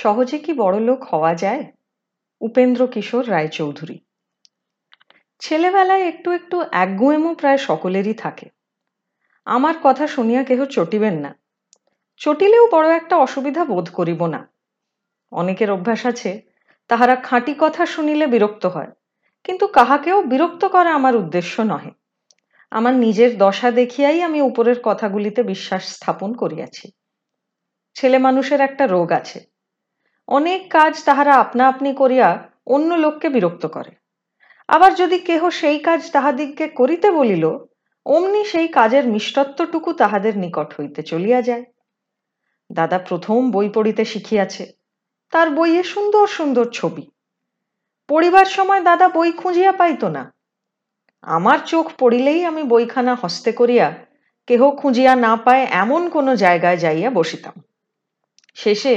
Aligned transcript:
সহজে 0.00 0.38
কি 0.38 0.52
বড়লোক 0.52 1.04
হওয়া 1.04 1.34
যায়? 1.34 1.64
উপেন্দ্র 2.40 2.86
কিশোর 2.86 3.30
রায়চৌধুরী। 3.30 3.96
ছেলেবেলায় 5.38 6.04
একটু 6.06 6.30
একটু 6.30 6.56
একগুঁয়েমো 6.72 7.34
প্রায় 7.34 7.58
সকলেরই 7.58 8.14
থাকে। 8.14 8.46
আমার 9.44 9.74
কথা 9.82 10.06
শুনিয়া 10.06 10.42
কেহ 10.44 10.64
চটিবেন 10.64 11.16
না। 11.18 11.30
চটিলেও 12.16 12.68
বড় 12.70 12.88
একটা 12.96 13.16
অসুবিধা 13.16 13.64
বোধ 13.64 13.90
করিব 13.92 14.26
না। 14.26 14.40
অনেকের 15.32 15.70
অভ্যাস 15.70 16.06
আছে, 16.06 16.42
তাহারা 16.88 17.16
খাঁটি 17.16 17.54
কথা 17.58 17.86
শুনিলে 17.86 18.26
বিরক্ত 18.26 18.66
হয়, 18.66 18.90
কিন্তু 19.44 19.66
কাহাকেও 19.66 20.22
বিরক্ত 20.22 20.64
করা 20.64 20.90
আমার 20.94 21.16
উদ্দেশ্য 21.16 21.54
নহে। 21.62 21.92
আমার 22.70 22.94
নিজের 22.94 23.38
দশা 23.38 23.70
দেখিয়াই 23.70 24.18
আমি 24.22 24.38
উপরের 24.40 24.78
কথাগুলিতে 24.82 25.42
বিশ্বাস 25.42 25.82
স্থাপন 25.94 26.30
করিয়াছি। 26.32 26.86
ছেলে 27.96 28.18
মানুষের 28.18 28.60
একটা 28.60 28.86
রোগ 28.86 29.08
আছে 29.12 29.49
অনেক 30.30 30.60
কাজ 30.70 31.04
তাহারা 31.04 31.34
আপনা 31.34 31.68
আপনি 31.68 31.94
করিয়া 31.94 32.28
অন্য 32.66 32.94
লোককে 32.94 33.28
বিরক্ত 33.28 33.66
করে। 33.66 33.92
আবার 34.68 34.94
যদি 34.94 35.18
কেহ 35.18 35.50
সেই 35.50 35.78
কাজ 35.78 36.00
তাহাদিগকে 36.10 36.68
করিতে 36.68 37.10
বলিল, 37.10 37.44
অমনি 38.06 38.44
সেই 38.44 38.68
কাজের 38.68 39.04
মিষ্টত্বটুকু 39.06 39.92
তাহাদের 39.92 40.38
নিকট 40.38 40.68
হইতে 40.80 41.02
চলিয়া 41.02 41.42
যায়। 41.42 41.64
দাদা 42.72 42.98
প্রথম 42.98 43.50
বই 43.50 43.68
পড়িতে 43.68 44.04
শিখিয়াছে, 44.04 44.64
তার 45.30 45.50
বইয়ে 45.50 45.82
সুন্দর 45.82 46.26
সুন্দর 46.26 46.66
ছবি। 46.70 47.04
পড়িবার 48.08 48.48
সময় 48.56 48.80
দাদা 48.80 49.08
বই 49.08 49.32
খুঁজিয়া 49.32 49.72
পাইত 49.72 50.04
না। 50.04 50.22
আমার 51.22 51.58
চোখ 51.66 51.86
পড়িলেই 51.98 52.44
আমি 52.44 52.62
বইখানা 52.62 53.14
হস্তে 53.14 53.52
করিয়া 53.52 53.88
কেহ 54.46 54.70
খুঁজিয়া 54.70 55.12
না 55.16 55.32
পায় 55.36 55.64
এমন 55.70 56.02
কোনো 56.08 56.36
জায়গায় 56.36 56.76
যাইয়া 56.76 57.10
বসিতাম। 57.10 57.56
শেষে 58.54 58.94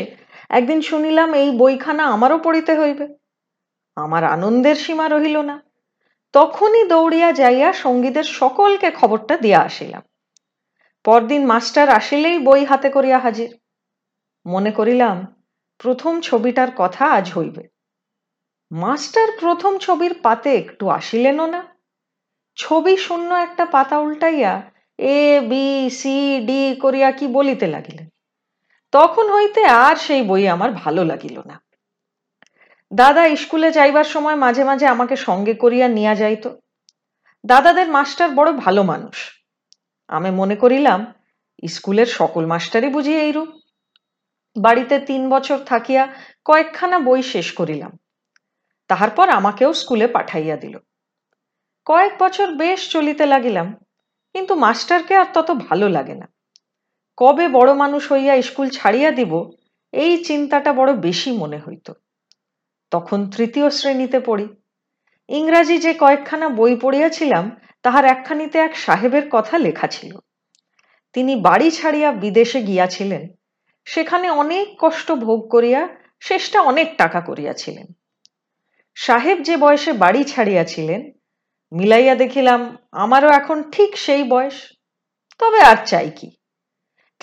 একদিন 0.49 0.81
শুনিলাম 0.81 1.33
এই 1.33 1.51
বইখানা 1.51 2.05
আমারও 2.05 2.37
পড়িতে 2.37 2.79
হইবে। 2.79 3.07
আমার 3.95 4.23
আনন্দের 4.23 4.75
সীমা 4.75 5.09
রহিল 5.09 5.41
না। 5.41 5.63
তখনই 6.33 6.87
দৌড়িয়া 6.87 7.31
যাইয়া 7.31 7.73
সঙ্গীদের 7.73 8.23
সকলকে 8.23 8.91
খবরটা 8.91 9.37
দিয়া 9.37 9.59
আসিলাম। 9.59 10.01
পরদিন 11.03 11.45
মাস্টার 11.45 11.89
আসিলেই 11.89 12.39
বই 12.39 12.65
হাতে 12.65 12.89
করিয়া 12.89 13.19
হাজির। 13.19 13.59
মনে 14.45 14.71
করিলাম, 14.71 15.45
প্রথম 15.77 16.21
ছবিটার 16.21 16.67
কথা 16.75 17.05
আজ 17.05 17.31
হইবে। 17.37 17.67
মাস্টার 18.71 19.27
প্রথম 19.39 19.77
ছবির 19.77 20.13
পাতে 20.23 20.55
একটু 20.55 20.89
আসিলেনও 20.89 21.45
না। 21.45 21.63
ছবি 22.55 22.97
শূন্য 22.97 23.33
একটা 23.33 23.65
পাতা 23.65 23.99
উল্টাইয়া 23.99 24.61
এ, 24.97 25.41
বি, 25.49 25.89
সি, 25.89 26.39
ডি 26.39 26.75
করিয়া 26.75 27.11
কি 27.11 27.27
বলিতে 27.27 27.67
লাগিলেন? 27.67 28.12
তখন 28.93 29.31
হইতে 29.31 29.65
আর 29.65 29.95
সেই 29.95 30.21
বই 30.21 30.47
আমার 30.47 30.71
ভালো 30.71 31.03
লাগিল 31.03 31.39
না। 31.39 31.61
দাদা 32.91 33.35
স্কুলে 33.35 33.71
যাইবার 33.71 34.03
সময় 34.03 34.35
মাঝে 34.35 34.63
মাঝে 34.63 34.87
আমাকে 34.87 35.15
সঙ্গে 35.15 35.53
করিয়া 35.53 35.87
নিয়া 35.87 36.15
যাইত। 36.15 36.49
দাদাদের 37.45 37.87
মাস্টার 37.89 38.31
বড় 38.31 38.51
ভালো 38.51 38.83
মানুষ। 38.83 39.41
আমি 40.07 40.31
মনে 40.31 40.55
করিলাম, 40.55 41.13
স্কুলের 41.69 42.05
সকল 42.05 42.45
মাস্টারই 42.45 42.89
বুঝি 42.89 43.13
এইরূপ। 43.15 43.49
বাড়িতে 44.55 44.99
তিন 44.99 45.29
বছর 45.29 45.57
থাকিয়া 45.57 46.13
কয়েকখানা 46.45 46.99
বই 46.99 47.23
শেষ 47.23 47.53
করিলাম। 47.53 47.97
তাহার 48.87 49.09
পর 49.09 49.29
আমাকেও 49.29 49.73
স্কুলে 49.73 50.07
পাঠাইয়া 50.07 50.57
দিল। 50.57 50.79
কয়েক 51.85 52.13
বছর 52.19 52.51
বেশ 52.51 52.89
চলিতে 52.89 53.25
লাগিলাম, 53.25 53.73
কিন্তু 54.33 54.55
মাস্টারকে 54.55 55.15
আর 55.15 55.25
তত 55.33 55.51
ভালো 55.51 55.89
লাগে 55.89 56.15
না। 56.15 56.32
কবে 57.17 57.47
বড় 57.47 57.73
মানুষ 57.73 58.11
হইয়া 58.11 58.41
স্কুল 58.41 58.69
ছাড়িয়া 58.69 59.11
দিব, 59.11 59.51
এই 59.91 60.23
চিন্তাটা 60.23 60.73
বড় 60.73 60.93
বেশি 60.93 61.31
মনে 61.31 61.59
হইত। 61.59 61.91
তখন 62.91 63.29
তৃতীয় 63.29 63.69
শ্রেণীতে 63.69 64.19
পড়ি। 64.19 64.47
ইংরাজি 65.27 65.77
যে 65.77 65.93
কয়েকখানা 65.93 66.49
বই 66.49 66.75
পড়িয়াছিলাম, 66.75 67.51
তাহার 67.83 68.05
একখানিতে 68.05 68.59
এক 68.59 68.77
সাহেবের 68.77 69.29
কথা 69.29 69.57
লেখা 69.57 69.87
ছিল। 69.87 70.17
তিনি 71.13 71.35
বাড়ি 71.35 71.71
ছাড়িয়া 71.71 72.11
বিদেশে 72.11 72.61
গিয়াছিলেন। 72.61 73.27
সেখানে 73.85 74.29
অনেক 74.29 74.75
কষ্ট 74.79 75.11
ভোগ 75.11 75.49
করিয়া 75.49 75.87
শেষটা 76.19 76.61
অনেক 76.61 76.97
টাকা 76.97 77.21
করিয়াছিলেন। 77.21 77.85
সাহেব 78.95 79.41
যে 79.41 79.57
বয়সে 79.57 79.93
বাড়ি 79.93 80.23
ছাড়িয়াছিলেন, 80.23 81.11
মিলাইয়া 81.71 82.15
দেখিলাম, 82.15 82.77
আমারও 82.91 83.29
এখন 83.29 83.71
ঠিক 83.71 83.97
সেই 83.97 84.23
বয়স। 84.23 84.53
তবে 85.39 85.59
আর 85.61 85.85
চাই 85.85 86.09
কি। 86.09 86.31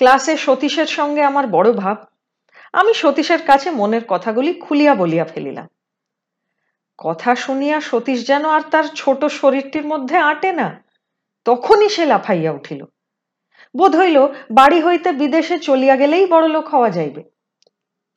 ক্লাসে 0.01 0.35
সতীশের 0.37 0.91
সঙ্গে 0.99 1.23
আমার 1.23 1.47
বড় 1.47 1.69
ভাব। 1.73 1.97
আমি 2.73 2.93
সতীশের 2.95 3.43
কাছে 3.43 3.69
মনের 3.71 4.05
কথাগুলি 4.09 4.51
খুলিয়া 4.55 4.93
বলিয়া 4.95 5.27
ফেলিলাম। 5.33 5.69
কথা 6.99 7.33
শুনিয়া 7.35 7.79
সতীশ 7.81 8.19
যেন 8.27 8.45
আর 8.57 8.63
তার 8.73 8.87
ছোট 8.95 9.21
শরীরটির 9.41 9.87
মধ্যে 9.87 10.17
আটে 10.31 10.51
না, 10.53 10.69
তখনই 11.47 11.89
সে 11.89 12.05
লাফাইয়া 12.07 12.53
উঠিল। 12.53 12.81
বোধ 13.75 13.93
হইল 13.97 14.19
বাড়ি 14.51 14.79
হইতে 14.83 15.09
বিদেশে 15.13 15.57
চলিয়া 15.59 15.95
গেলেই 15.97 16.27
বড়লোক 16.27 16.67
হওয়া 16.69 16.91
যাইবে। 16.91 17.23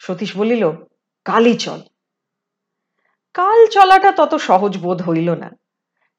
সতীশ 0.02 0.32
বলিল, 0.38 0.64
কালই 1.26 1.56
চল। 1.58 1.80
কাল 3.36 3.60
চলাটা 3.68 4.12
তত 4.12 4.34
সহজ 4.50 4.74
বোধ 4.78 5.00
হইল 5.02 5.30
না, 5.44 5.50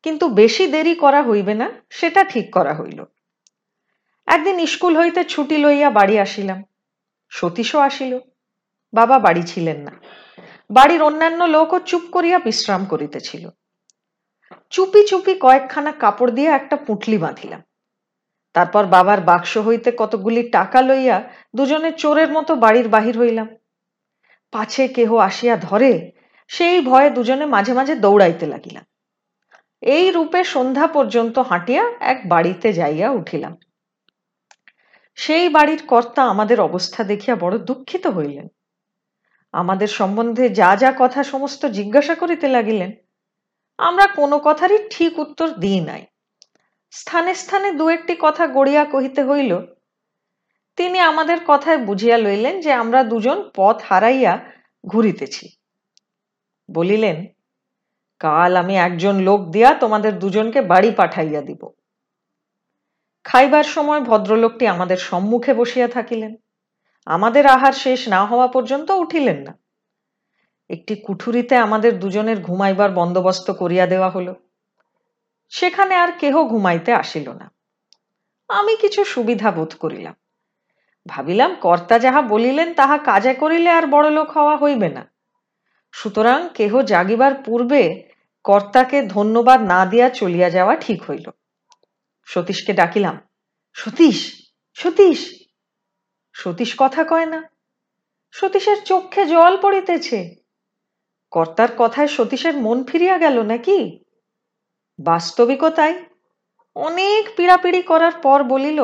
কিন্তু 0.04 0.24
বেশি 0.40 0.64
দেরি 0.66 0.94
করা 0.94 1.20
হইবে 1.22 1.54
না, 1.54 1.66
সেটা 1.90 2.20
ঠিক 2.24 2.46
করা 2.52 2.74
হইল। 2.74 3.00
একদিন 4.26 4.66
স্কুল 4.66 4.96
হইতে 4.96 5.24
ছুটি 5.24 5.56
লইয়া 5.58 5.90
বাড়ি 5.90 6.18
আসিলাম। 6.18 6.62
সতীশও 7.30 7.78
আসিল। 7.78 8.18
বাবা 8.92 9.18
বাড়ি 9.18 9.42
ছিলেন 9.42 9.78
না। 9.80 9.92
বাড়ির 10.70 11.02
অন্যান্য 11.02 11.44
লোকও 11.44 11.78
চুপ 11.78 12.02
করিয়া 12.12 12.38
বিশ্রাম 12.38 12.84
করিতেছিল। 12.84 13.48
চুপি 14.70 15.06
চুপি 15.06 15.34
কয়েকখানা 15.34 15.92
কাপড় 15.92 16.30
দিয়ে 16.30 16.50
একটা 16.50 16.76
পুঁটলি 16.76 17.18
বাঁধিলাম। 17.18 17.62
তারপর 18.54 18.86
বাবার 18.86 19.20
বাক্স 19.20 19.56
হইতে 19.56 19.92
কতগুলি 19.96 20.42
টাকা 20.48 20.82
লইয়া 20.82 21.30
দুজনে 21.56 21.92
চোরের 21.92 22.32
মতো 22.32 22.54
বাড়ির 22.54 22.88
বাহির 22.88 23.18
হইলাম। 23.18 23.48
পাছে 24.52 24.88
কেহ 24.88 25.16
আসিয়া 25.16 25.56
ধরে, 25.56 26.12
সেই 26.48 26.80
ভয়ে 26.80 27.10
দুজনে 27.10 27.46
মাঝে 27.46 27.72
মাঝে 27.72 27.94
দৌড়াইতে 27.94 28.46
লাগিলাম। 28.46 28.84
এই 29.82 30.10
রূপে 30.10 30.44
সন্ধ্যা 30.44 30.86
পর্যন্ত 30.86 31.38
হাঁটিয়া 31.38 31.90
এক 32.00 32.28
বাড়িতে 32.28 32.72
যাইয়া 32.72 33.10
উঠিলাম। 33.10 33.56
সেই 35.18 35.46
বাড়ির 35.48 35.82
কর্তা 35.86 36.22
আমাদের 36.24 36.58
অবস্থা 36.60 37.00
দেখিয়া 37.04 37.36
বড় 37.36 37.54
দুঃখিত 37.58 38.04
হইলেন। 38.06 38.46
আমাদের 39.54 39.88
সম্বন্ধে 39.88 40.44
যা 40.48 40.70
যা 40.76 40.90
কথা 40.98 41.20
সমস্ত 41.22 41.62
জিজ্ঞাসা 41.66 42.14
করিতে 42.14 42.46
লাগিলেন, 42.48 42.90
আমরা 43.78 44.06
কোনো 44.06 44.36
কথারই 44.38 44.78
ঠিক 44.90 45.12
উত্তর 45.18 45.48
দিই 45.62 45.80
নাই। 45.80 46.02
স্থানে 46.92 47.32
স্থানে 47.34 47.68
দু 47.72 47.84
একটি 47.88 48.14
কথা 48.20 48.44
গড়িয়া 48.46 48.84
কহিতে 48.84 49.22
হইল, 49.22 49.52
তিনি 50.78 50.98
আমাদের 51.00 51.38
কথায় 51.46 51.78
বুঝিয়া 51.78 52.16
লইলেন 52.18 52.54
যে 52.60 52.70
আমরা 52.72 53.00
দুজন 53.04 53.38
পথ 53.56 53.76
হারাইয়া 53.88 54.32
ঘুরিতেছি। 54.84 55.46
বলিলেন, 56.68 57.16
কাল 58.20 58.52
আমি 58.56 58.74
একজন 58.76 59.14
লোক 59.18 59.40
দিয়া 59.50 59.70
তোমাদের 59.74 60.12
দুজনকে 60.18 60.60
বাড়ি 60.62 60.90
পাঠাইয়া 60.90 61.42
দিব। 61.42 61.62
খাইবার 63.24 63.64
সময় 63.64 64.00
ভদ্রলোকটি 64.00 64.66
আমাদের 64.66 64.96
সম্মুখে 64.96 65.54
বসিয়া 65.54 65.88
থাকিলেন। 65.88 66.36
আমাদের 67.06 67.46
আহার 67.46 67.72
শেষ 67.72 68.08
না 68.08 68.26
হওয়া 68.26 68.46
পর্যন্ত 68.46 68.90
উঠিলেন 68.90 69.42
না। 69.42 69.58
একটি 70.70 70.96
কুঠুরিতে 70.96 71.56
আমাদের 71.56 71.98
দুজনের 71.98 72.40
ঘুমাইবার 72.40 72.90
বন্দোবস্ত 72.90 73.50
করিয়া 73.50 73.86
দেওয়া 73.86 74.10
হলো। 74.10 74.34
সেখানে 75.48 75.94
আর 75.94 76.12
কেহ 76.18 76.44
ঘুমাইতে 76.44 76.92
আসিল 76.92 77.32
না। 77.32 77.52
আমি 78.48 78.76
কিছু 78.76 79.04
সুবিধা 79.04 79.50
বোধ 79.50 79.74
করিলাম। 79.80 80.14
ভাবিলাম, 81.08 81.54
কর্তা 81.54 81.98
যাহা 81.98 82.22
বলিলেন, 82.22 82.74
তাহা 82.74 82.98
কাজে 82.98 83.34
করিলে 83.34 83.70
আর 83.70 83.86
বড় 83.86 84.10
লোক 84.10 84.30
হওয়া 84.30 84.56
হইবে 84.56 84.88
না। 84.88 85.10
সুতরাং 85.92 86.48
কেহ 86.54 86.82
জাগিবার 86.82 87.34
পূর্বে 87.34 88.02
কর্তাকে 88.44 89.02
ধন্যবাদ 89.02 89.60
না 89.60 89.86
দিয়া 89.86 90.10
চলিয়া 90.10 90.50
যাওয়া 90.50 90.76
ঠিক 90.76 91.02
হইল। 91.10 91.30
সতীশকে 92.24 92.72
ডাকিলাম। 92.72 93.20
সতীশ 93.74 94.48
সতীশ। 94.74 95.20
সতীশ 96.34 96.74
কথা 96.78 97.04
কয় 97.04 97.26
না। 97.26 97.50
সতীশের 98.34 98.82
চোখে 98.82 99.26
জল 99.26 99.56
পড়িতেছে। 99.62 100.34
কর্তার 101.30 101.68
কথায় 101.78 102.08
সতীশের 102.08 102.56
মন 102.56 102.84
ফিরিয়া 102.84 103.18
গেল 103.18 103.42
নাকি? 103.42 104.04
বাস্তবিকতায় 104.98 106.04
অনেক 106.74 107.36
পীড়াপিড়ি 107.36 107.82
করার 107.82 108.12
পর 108.12 108.42
বলিল, 108.44 108.82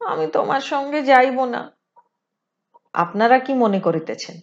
আমি 0.00 0.26
তোমার 0.26 0.60
সঙ্গে 0.60 1.02
যাইব 1.02 1.44
না। 1.44 1.76
আপনারা 2.92 3.38
কি 3.38 3.54
মনে 3.54 3.80
করিতেছেন? 3.80 4.40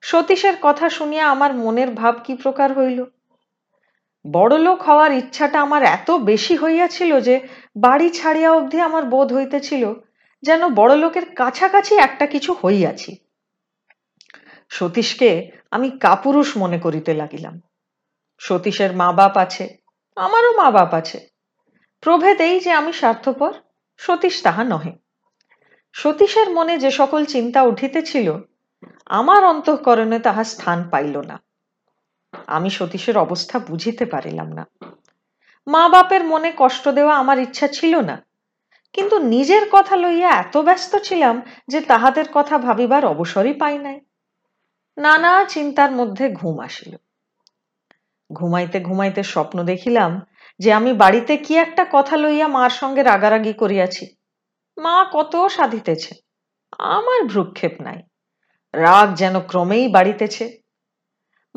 সতীশের 0.00 0.54
কথা 0.62 0.88
শুনিয়া 0.88 1.30
আমার 1.30 1.54
মনের 1.54 1.90
ভাব 1.90 2.14
কি 2.24 2.36
প্রকার 2.36 2.72
হইল? 2.72 3.04
বড়লোক 4.32 4.82
হওয়ার 4.82 5.12
ইচ্ছাটা 5.12 5.60
আমার 5.60 5.82
এত 5.82 6.10
বেশি 6.10 6.56
হইয়াছিল 6.56 7.20
যে 7.20 7.48
বাড়ি 7.76 8.10
ছাড়িয়া 8.10 8.52
অবধি 8.52 8.80
আমার 8.80 9.04
বোধ 9.04 9.32
হইতেছিল 9.32 9.94
যেন 10.42 10.68
বড়লোকের 10.74 11.34
কাছাকাছি 11.34 11.94
একটা 11.94 12.26
কিছু 12.26 12.52
হইয়াছি। 12.64 13.16
সতীশকে 14.68 15.50
আমি 15.70 15.90
কাপুরুষ 15.90 16.56
মনে 16.56 16.78
করিতে 16.78 17.14
লাগিলাম। 17.14 17.60
সতীশের 18.38 18.96
মা 18.96 19.12
বাপ 19.12 19.36
আছে, 19.36 19.76
আমারও 20.16 20.52
মা 20.52 20.70
বাপ 20.70 20.94
আছে। 20.94 21.28
প্রভেদ 22.00 22.40
এই 22.40 22.60
যে 22.60 22.72
আমি 22.72 22.92
স্বার্থপর, 22.92 23.52
সতীশ 23.96 24.42
তাহা 24.42 24.64
নহে। 24.64 24.92
সতীশের 25.92 26.50
মনে 26.50 26.78
যে 26.78 26.90
সকল 26.90 27.24
চিন্তা 27.24 27.62
উঠিতেছিল, 27.62 28.38
আমার 29.06 29.44
অন্তঃকরণে 29.44 30.18
তাহা 30.18 30.44
স্থান 30.44 30.88
পাইল 30.90 31.20
না। 31.20 31.47
আমি 32.46 32.70
সতীশের 32.70 33.18
অবস্থা 33.18 33.58
বুঝিতে 33.58 34.04
পারিলাম 34.04 34.52
না। 34.52 34.66
মা 35.66 35.88
বাপের 35.88 36.24
মনে 36.24 36.52
কষ্ট 36.56 36.88
দেওয়া 36.88 37.16
আমার 37.16 37.38
ইচ্ছা 37.38 37.68
ছিল 37.68 38.00
না। 38.00 38.24
কিন্তু 38.92 39.18
নিজের 39.18 39.62
কথা 39.72 39.96
লইয়া 39.96 40.30
এত 40.30 40.56
ব্যস্ত 40.56 40.96
ছিলাম 40.96 41.42
যে 41.68 41.80
তাহাদের 41.80 42.24
কথা 42.32 42.58
ভাবিবার 42.58 43.06
অবসরই 43.06 43.52
পাই 43.52 43.78
নাই। 43.78 44.00
নানা 44.98 45.44
চিন্তার 45.44 45.92
মধ্যে 45.92 46.32
ঘুম 46.32 46.58
আসিল। 46.60 46.96
ঘুমাইতে 48.32 48.80
ঘুমাইতে 48.80 49.22
স্বপ্ন 49.22 49.64
দেখিলাম 49.64 50.20
যে 50.58 50.72
আমি 50.72 50.92
বাড়িতে 50.92 51.36
কি 51.36 51.56
একটা 51.56 51.86
কথা 51.92 52.16
লইয়া 52.16 52.48
মার 52.48 52.70
সঙ্গে 52.70 53.02
রাগারাগি 53.02 53.52
করিয়াছি। 53.52 54.16
মা 54.78 55.10
কত 55.12 55.46
সাধিতেছে। 55.46 56.14
আমার 56.78 57.24
ভ্রুক্ষেপ 57.24 57.80
নাই। 57.80 58.02
রাগ 58.72 59.14
যেন 59.14 59.40
ক্রমেই 59.40 59.88
বাড়িতেছে। 59.88 60.67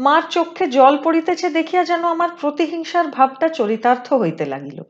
মার 0.01 0.23
চক্ষে 0.29 0.65
জল 0.67 0.97
পড়িতেছে 1.03 1.49
দেখিয়া 1.49 1.83
যেন 1.83 2.03
আমার 2.05 2.29
প্রতিহিংসার 2.41 3.07
ভাবটা 3.07 3.47
চরিতার্থ 3.49 4.13
হইতে 4.13 4.45
লাগিল। 4.45 4.81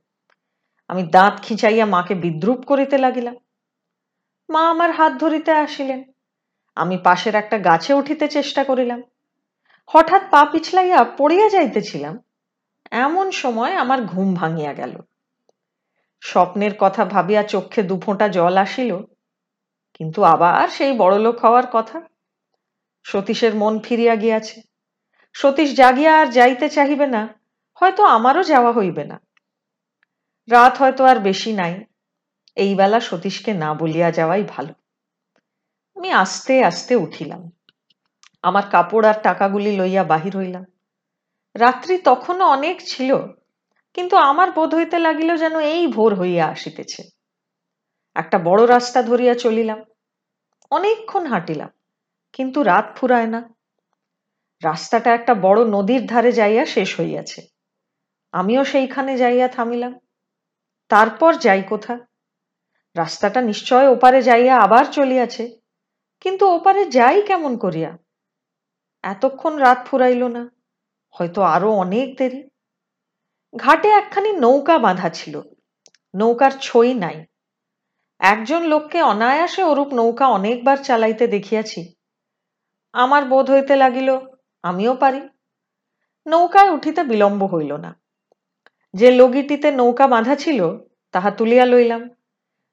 আমি 0.88 1.04
দাঁত 1.04 1.36
খিঁচাইয়া 1.42 1.86
মাকে 1.86 2.16
বিদ্রুপ 2.16 2.66
করিতে 2.66 2.98
লাগিলাম। 2.98 3.36
মা 4.50 4.70
আমার 4.70 4.92
হাত 4.92 5.14
ধরিতে 5.14 5.52
আসিলেন। 5.52 6.04
আমি 6.76 6.98
পাশের 6.98 7.36
একটা 7.36 7.58
গাছে 7.58 7.94
উঠিতে 7.94 8.28
চেষ্টা 8.28 8.64
করিলাম। 8.64 9.02
হঠাৎ 9.86 10.22
পা 10.32 10.46
পিছলাইয়া 10.46 11.04
পড়িয়া 11.18 11.50
যাইতেছিলাম। 11.50 12.20
এমন 12.92 13.32
সময় 13.32 13.74
আমার 13.74 14.02
ঘুম 14.02 14.34
ভাঙিয়া 14.34 14.74
গেল। 14.74 14.94
স্বপ্নের 16.22 16.72
কথা 16.80 17.06
ভাবিয়া 17.06 17.44
চক্ষে 17.44 17.84
দুফোঁটা 17.84 18.28
জল 18.28 18.58
আসিল, 18.58 18.92
কিন্তু 19.94 20.24
আবার 20.24 20.68
সেই 20.68 20.94
বড়লোক 20.98 21.38
হওয়ার 21.40 21.68
কথা। 21.72 22.02
সতীশের 23.04 23.56
মন 23.56 23.80
ফিরিয়া 23.80 24.16
গিয়াছে। 24.16 24.71
সতীশ 25.36 25.70
জাগিয়া 25.76 26.14
আর 26.22 26.28
যাইতে 26.28 26.68
চাহিবে 26.70 27.08
না, 27.08 27.22
হয়তো 27.82 28.02
আমারও 28.08 28.44
যাওয়া 28.44 28.72
হইবে 28.72 29.04
না। 29.04 29.18
রাত 30.48 30.74
হয়তো 30.78 31.02
আর 31.06 31.18
বেশি 31.20 31.52
নাই, 31.54 31.74
এই 32.58 32.72
বেলা 32.76 33.00
সতীশকে 33.00 33.52
না 33.54 33.70
বলিয়া 33.74 34.10
যাওয়াই 34.12 34.44
ভালো। 34.50 34.74
আমি 35.98 36.10
আস্তে 36.14 36.54
আস্তে 36.64 36.94
উঠিলাম। 36.96 37.42
আমার 38.44 38.66
কাপড় 38.72 39.06
আর 39.10 39.18
টাকাগুলি 39.24 39.72
লইয়া 39.78 40.04
বাহির 40.04 40.34
হইলাম। 40.38 40.66
রাত্রি 41.56 41.96
তখনও 41.98 42.46
অনেক 42.48 42.78
ছিল, 42.86 43.10
কিন্তু 43.98 44.16
আমার 44.30 44.50
বোধ 44.52 44.72
হইতে 44.76 44.98
লাগিল 45.00 45.30
যেন 45.38 45.56
এই 45.74 45.84
ভোর 45.88 46.12
হইয়া 46.16 46.46
আসিতেছে। 46.48 47.02
একটা 48.16 48.38
বড় 48.40 48.62
রাস্তা 48.66 49.00
ধরিয়া 49.02 49.34
চলিলাম। 49.36 49.80
অনেকক্ষণ 50.72 51.24
হাঁটিলাম, 51.26 51.72
কিন্তু 52.34 52.60
রাত 52.64 52.86
ফুরায় 52.98 53.30
না। 53.34 53.42
রাস্তাটা 54.64 55.14
একটা 55.14 55.34
বড় 55.34 55.66
নদীর 55.66 56.06
ধারে 56.06 56.32
যাইয়া 56.32 56.66
শেষ 56.66 57.00
হইয়াছে। 57.00 57.42
আমিও 58.32 58.64
সেইখানে 58.64 59.18
যাইয়া 59.18 59.48
থামিলাম। 59.48 60.00
তারপর 60.90 61.36
যাই 61.36 61.64
কোথা? 61.64 62.00
রাস্তাটা 62.96 63.42
নিশ্চয় 63.42 63.88
ওপারে 63.88 64.22
যাইয়া 64.22 64.60
আবার 64.60 64.86
চলিয়াছে। 64.86 65.58
কিন্তু 66.22 66.46
ওপারে 66.48 66.86
যাই 66.86 67.22
কেমন 67.22 67.58
করিয়া? 67.58 67.98
এতক্ষণ 69.04 69.56
রাত 69.56 69.88
ফুরাইল 69.88 70.24
না, 70.28 70.50
হয়তো 71.12 71.42
আরও 71.42 71.72
অনেক 71.72 72.18
দেরি। 72.18 72.50
ঘাটে 73.58 73.90
একখানি 73.90 74.32
নৌকা 74.32 74.78
বাঁধা 74.78 75.10
ছিল, 75.10 75.42
নৌকার 76.16 76.52
ছই 76.52 76.94
নাই। 76.94 77.26
একজন 78.20 78.62
লোককে 78.64 79.02
অনায়াসে 79.02 79.64
ওরূপ 79.64 79.88
নৌকা 79.94 80.28
অনেকবার 80.28 80.78
চালাইতে 80.78 81.28
দেখিয়াছি। 81.28 81.94
আমার 82.94 83.26
বোধ 83.26 83.52
হইতে 83.52 83.76
লাগিল 83.76 84.31
আমিও 84.64 84.96
পারি। 84.96 85.30
নৌকায় 86.28 86.70
উঠিতে 86.70 87.04
বিলম্ব 87.04 87.56
হইল 87.56 87.74
না। 87.74 88.00
যে 88.94 89.12
লগিটিতে 89.12 89.72
নৌকা 89.72 90.08
বাঁধা 90.08 90.36
ছিল, 90.36 90.78
তাহা 91.12 91.32
তুলিয়া 91.32 91.66
লইলাম। 91.66 92.10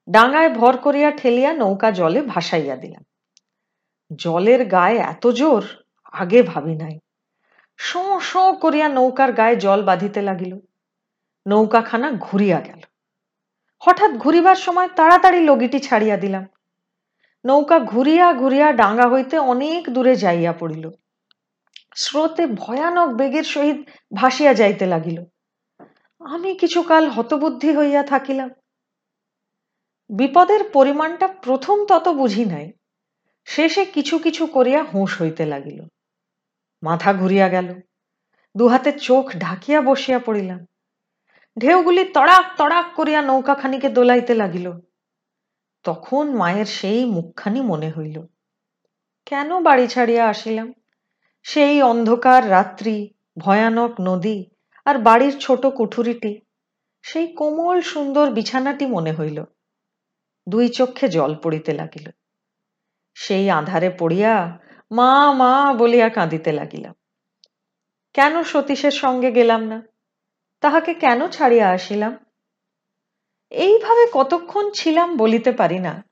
ডাঙায় 0.09 0.49
ভর 0.49 0.77
করিয়া 0.77 1.11
ঠেলিয়া 1.11 1.53
নৌকা 1.53 1.91
জলে 1.91 2.21
ভাসাইয়া 2.21 2.75
দিলাম। 2.75 3.05
জলের 4.15 4.65
গায়ে 4.65 4.97
এত 4.97 5.27
জোর, 5.27 5.63
আগে 6.03 6.43
ভাবি 6.43 6.75
নাই। 6.75 6.99
শোঁ 7.77 8.19
শোঁ 8.19 8.53
করিয়া 8.53 8.89
নৌকার 8.89 9.33
গায়ে 9.33 9.55
জল 9.55 9.83
বাঁধিতে 9.83 10.21
লাগিল। 10.21 10.59
নৌকাখানা 11.47 12.11
ঘুরিয়া 12.19 12.59
গেল। 12.59 12.79
হঠাৎ 13.79 14.11
ঘুরিবার 14.11 14.55
সময় 14.55 14.87
তাড়াতাড়ি 14.87 15.39
লগিটি 15.39 15.79
ছাড়িয়া 15.79 16.17
দিলাম। 16.17 16.47
নৌকা 17.45 17.79
ঘুরিয়া 17.79 18.33
ঘুরিয়া 18.33 18.71
ডাঙ্গা 18.71 19.07
হইতে 19.07 19.37
অনেক 19.37 19.89
দূরে 19.89 20.15
যাইয়া 20.15 20.53
পড়িল। 20.53 20.89
স্রোতে 21.95 22.47
ভয়ানক 22.47 23.09
বেগের 23.09 23.43
সহিত 23.43 23.89
ভাসিয়া 24.15 24.53
যাইতে 24.53 24.85
লাগিল। 24.85 25.23
আমি 26.19 26.55
কিছুকাল 26.55 27.09
হতবুদ্ধি 27.09 27.77
হইয়া 27.77 28.03
থাকিলাম। 28.03 28.49
বিপদের 30.09 30.69
পরিমাণটা 30.73 31.27
প্রথম 31.27 31.85
তত 31.85 32.07
বুঝি 32.07 32.45
নাই, 32.45 32.71
শেষে 33.45 33.85
কিছু 33.85 34.19
কিছু 34.19 34.45
করিয়া 34.45 34.83
হুঁশ 34.83 35.21
হইতে 35.21 35.45
লাগিল। 35.45 35.83
মাথা 36.83 37.13
ঘুরিয়া 37.13 37.49
গেল, 37.49 37.81
দুহাতে 38.57 38.91
চোখ 38.91 39.31
ঢাকিয়া 39.37 39.81
বসিয়া 39.81 40.19
পড়িলাম। 40.19 40.65
ঢেউগুলি 41.59 42.05
তড়াক 42.05 42.45
তড়াক 42.57 42.93
করিয়া 42.95 43.21
নৌকাখানিকে 43.21 43.89
দোলাইতে 43.89 44.33
লাগিল। 44.33 44.71
তখন 45.83 46.35
মায়ের 46.35 46.65
সেই 46.65 47.05
মুখখানি 47.05 47.61
মনে 47.61 47.91
হইল। 47.91 48.21
কেন 49.25 49.59
বাড়ি 49.59 49.87
ছাড়িয়া 49.87 50.29
আসিলাম? 50.29 50.73
সেই 51.43 51.81
অন্ধকার 51.81 52.51
রাত্রি, 52.51 53.13
ভয়ানক 53.39 53.91
নদী 54.01 54.45
আর 54.85 54.97
বাড়ির 54.97 55.39
ছোট 55.39 55.65
কুঠুরিটি। 55.65 56.41
সেই 57.01 57.27
কোমল 57.27 57.81
সুন্দর 57.81 58.29
বিছানাটি 58.29 58.85
মনে 58.85 59.13
হইল। 59.13 59.43
দুই 60.49 60.69
চক্ষে 60.69 61.07
জল 61.09 61.35
পড়িতে 61.35 61.73
লাগিল। 61.73 62.09
সেই 63.13 63.49
আধারে 63.49 63.89
পড়িয়া 63.89 64.59
মা 64.91 65.31
মা 65.31 65.73
বলিয়া 65.73 66.09
কাঁদিতে 66.09 66.51
লাগিলাম 66.51 66.95
কেন 68.13 68.43
সতীশের 68.43 68.91
সঙ্গে 68.91 69.31
গেলাম 69.31 69.63
না? 69.63 69.81
তাহাকে 70.61 70.93
কেন 70.93 71.27
ছাড়িয়া 71.27 71.69
আসিলাম? 71.69 72.17
এইভাবে 73.49 74.07
কতক্ষণ 74.13 74.71
ছিলাম 74.71 75.17
বলিতে 75.17 75.51
পারি 75.51 75.79
না। 75.79 76.03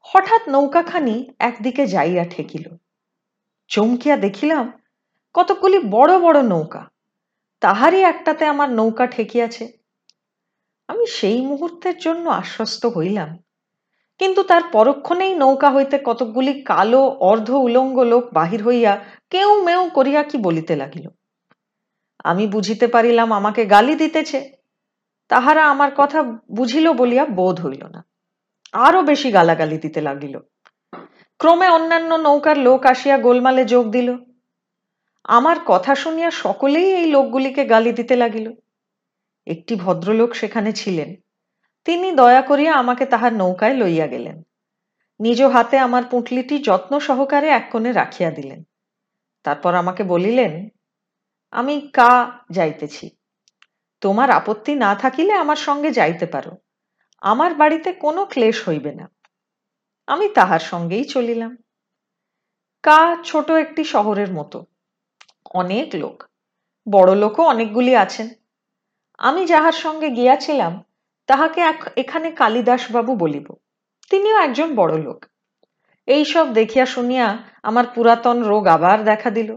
হঠাৎ 0.00 0.48
নৌকাখানি 0.48 1.30
একদিকে 1.38 1.86
যাইয়া 1.86 2.24
ঠেকিল। 2.24 2.76
চমকিয়া 3.72 4.16
দেখিলাম, 4.16 4.64
কতকগুলি 5.34 5.78
বড় 5.88 6.12
বড় 6.18 6.38
নৌকা। 6.42 6.82
তাহারই 7.62 8.00
একটাতে 8.02 8.44
আমার 8.46 8.68
নৌকা 8.70 9.04
ঠেকিয়াছে। 9.06 9.64
আমি 10.88 11.04
সেই 11.18 11.40
মুহূর্তের 11.40 11.96
জন্য 11.98 12.24
আশ্বস্ত 12.42 12.82
হইলাম, 12.96 13.30
কিন্তু 14.20 14.40
তার 14.42 14.62
পরক্ষণেই 14.72 15.32
নৌকা 15.34 15.68
হইতে 15.70 15.96
কতকগুলি 16.04 16.52
কালো, 16.62 17.02
অর্ধ 17.30 17.48
উলঙ্গ 17.66 17.96
লোক 18.12 18.24
বাহির 18.34 18.60
হইয়া 18.62 18.92
কেউ 19.32 19.50
মেউ 19.64 19.82
করিয়া 19.94 20.22
কি 20.30 20.36
বলিতে 20.38 20.74
লাগিল। 20.76 21.06
আমি 22.24 22.44
বুঝিতে 22.46 22.86
পারিলাম 22.86 23.28
আমাকে 23.32 23.62
গালি 23.66 23.94
দিতেছে, 23.94 24.38
তাহারা 25.30 25.62
আমার 25.72 25.90
কথা 25.96 26.18
বুঝিল 26.56 26.86
বলিয়া 26.92 27.24
বোধ 27.38 27.56
হইল 27.60 27.82
না। 27.94 28.00
আরও 28.86 29.00
বেশি 29.02 29.28
গালাগালি 29.32 29.76
দিতে 29.78 30.00
লাগিল। 30.00 30.34
ক্রমে 31.42 31.68
অন্যান্য 31.68 32.14
নৌকার 32.14 32.58
লোক 32.58 32.86
আসিয়া 32.86 33.18
গোলমালে 33.18 33.64
যোগ 33.64 33.90
দিল। 33.90 34.16
আমার 35.24 35.56
কথা 35.66 35.94
শুনিয়া 35.94 36.30
সকলেই 36.30 36.94
এই 36.94 37.10
লোকগুলিকে 37.10 37.64
গালি 37.64 37.92
দিতে 37.92 38.16
লাগিল। 38.16 38.52
একটি 39.46 39.74
ভদ্রলোক 39.74 40.34
সেখানে 40.34 40.72
ছিলেন। 40.72 41.16
তিনি 41.84 42.12
দয়া 42.12 42.42
করিয়া 42.42 42.74
আমাকে 42.74 43.06
তাহার 43.06 43.32
নৌকায় 43.32 43.74
লইয়া 43.74 44.06
গেলেন। 44.06 44.42
নিজ 45.20 45.42
হাতে 45.42 45.78
আমার 45.78 46.04
পুঁটলিটি 46.04 46.58
যত্ন 46.58 46.98
সহকারে 46.98 47.48
এক 47.48 47.68
কোণে 47.72 47.92
রাখিয়া 47.92 48.30
দিলেন। 48.30 48.62
তারপর 49.42 49.74
আমাকে 49.74 50.02
বলিলেন, 50.02 50.68
আমি 51.50 51.80
কা 51.80 52.38
যাইতেছি। 52.50 53.10
তোমার 54.00 54.30
আপত্তি 54.30 54.74
না 54.74 54.94
থাকিলে 54.94 55.32
আমার 55.32 55.56
সঙ্গে 55.56 55.90
যাইতে 55.90 56.26
পারো। 56.26 56.50
আমার 57.20 57.54
বাড়িতে 57.54 57.92
কোনো 57.92 58.26
ক্লেশ 58.26 58.68
হইবে 58.68 58.94
না। 58.94 59.11
আমি 60.06 60.28
তাহার 60.28 60.60
সঙ্গেই 60.60 61.04
চলিলাম। 61.04 61.56
কা 62.82 63.16
ছোট 63.24 63.50
একটি 63.50 63.84
শহরের 63.84 64.32
মতো। 64.32 64.64
অনেক 65.54 65.94
লোক। 65.94 66.24
বড় 66.92 67.16
লোকও 67.16 67.42
অনেকগুলি 67.42 67.96
আছেন। 67.96 68.28
আমি 69.18 69.46
যাহার 69.46 69.72
সঙ্গে 69.72 70.10
গিয়াছিলাম, 70.10 70.84
তাহাকে 71.26 71.60
এখানে 71.96 72.30
কালিদাসবাবু 72.30 73.16
বলিব। 73.16 73.54
তিনিও 74.10 74.38
একজন 74.38 74.74
বড় 74.74 74.98
লোক। 74.98 75.24
এইসব 76.06 76.52
দেখিয়া 76.52 76.86
শুনিয়া 76.86 77.38
আমার 77.62 77.84
পুরাতন 77.86 78.42
রোগ 78.42 78.66
আবার 78.66 79.04
দেখা 79.04 79.30
দিল। 79.30 79.56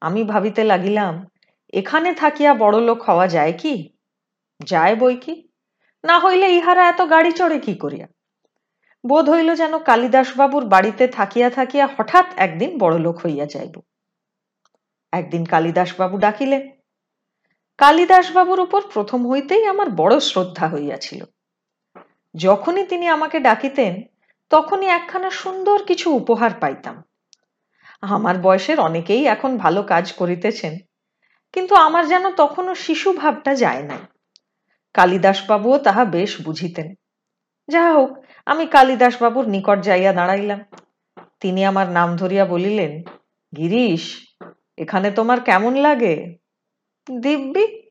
আমি 0.00 0.24
ভাবিতে 0.24 0.64
লাগিলাম, 0.64 1.26
এখানে 1.72 2.14
থাকিয়া 2.14 2.54
বড় 2.54 2.80
লোক 2.80 3.02
হওয়া 3.02 3.28
যায় 3.28 3.52
কি? 3.58 3.92
যায় 4.64 4.96
বই 4.96 5.16
কি? 5.16 5.48
না 6.04 6.18
হইলে 6.18 6.52
ইহারা 6.52 6.88
এত 6.88 7.10
গাড়ি 7.10 7.32
চড়ে 7.32 7.58
কি 7.58 7.74
করিয়া? 7.74 8.06
বোধ 9.06 9.30
হইল 9.30 9.54
যেন 9.54 9.78
কালিদাসবাবুর 9.78 10.64
বাড়িতে 10.64 11.08
থাকিয়া 11.08 11.50
থাকিয়া 11.50 11.88
হঠাৎ 11.96 12.26
একদিন 12.36 12.78
বড় 12.78 12.98
লোক 12.98 13.16
হইয়া 13.24 13.46
যাইব। 13.46 13.80
একদিন 15.12 15.44
কালিদাসবাবু 15.44 16.18
ডাকিলেন, 16.18 16.70
কালিদাসবাবুর 17.78 18.60
উপর 18.60 18.80
প্রথম 18.94 19.30
হইতেই 19.30 19.64
আমার 19.66 19.90
বড় 19.90 20.20
শ্রদ্ধা 20.20 20.68
হইয়াছিল। 20.68 21.24
যখনই 22.36 22.86
তিনি 22.86 23.06
আমাকে 23.06 23.40
ডাকিতেন, 23.40 24.02
তখনই 24.50 24.86
একখানা 24.86 25.30
সুন্দর 25.30 25.84
কিছু 25.84 26.10
উপহার 26.10 26.50
পাইতাম। 26.60 27.02
আমার 28.02 28.38
বয়সের 28.38 28.80
অনেকেই 28.80 29.26
এখন 29.26 29.58
ভালো 29.58 29.82
কাজ 29.82 30.12
করিতেছেন, 30.12 30.78
কিন্তু 31.52 31.74
আমার 31.74 32.08
যেন 32.08 32.30
তখনও 32.30 32.74
শিশু 32.74 33.12
ভাবটা 33.12 33.54
যায় 33.54 33.82
নাই। 33.82 34.02
কালিদাসবাবুও 34.94 35.78
তাহা 35.78 36.04
বেশ 36.04 36.40
বুঝিতেন। 36.40 36.94
যাহা 37.68 37.92
হোক 37.92 38.23
আমি 38.46 38.66
কালিদাসবাবুর 38.66 39.48
নিকট 39.48 39.82
যাইয়া 39.82 40.12
দাঁড়াইলাম। 40.12 40.64
তিনি 41.40 41.64
আমার 41.64 41.88
নাম 41.88 42.16
ধরিয়া 42.16 42.44
বলিলেন, 42.44 43.02
গিরিশ, 43.56 44.34
এখানে 44.78 45.10
তোমার 45.10 45.40
কেমন 45.40 45.74
লাগে? 45.74 46.38
দিব্যি? 47.20 47.90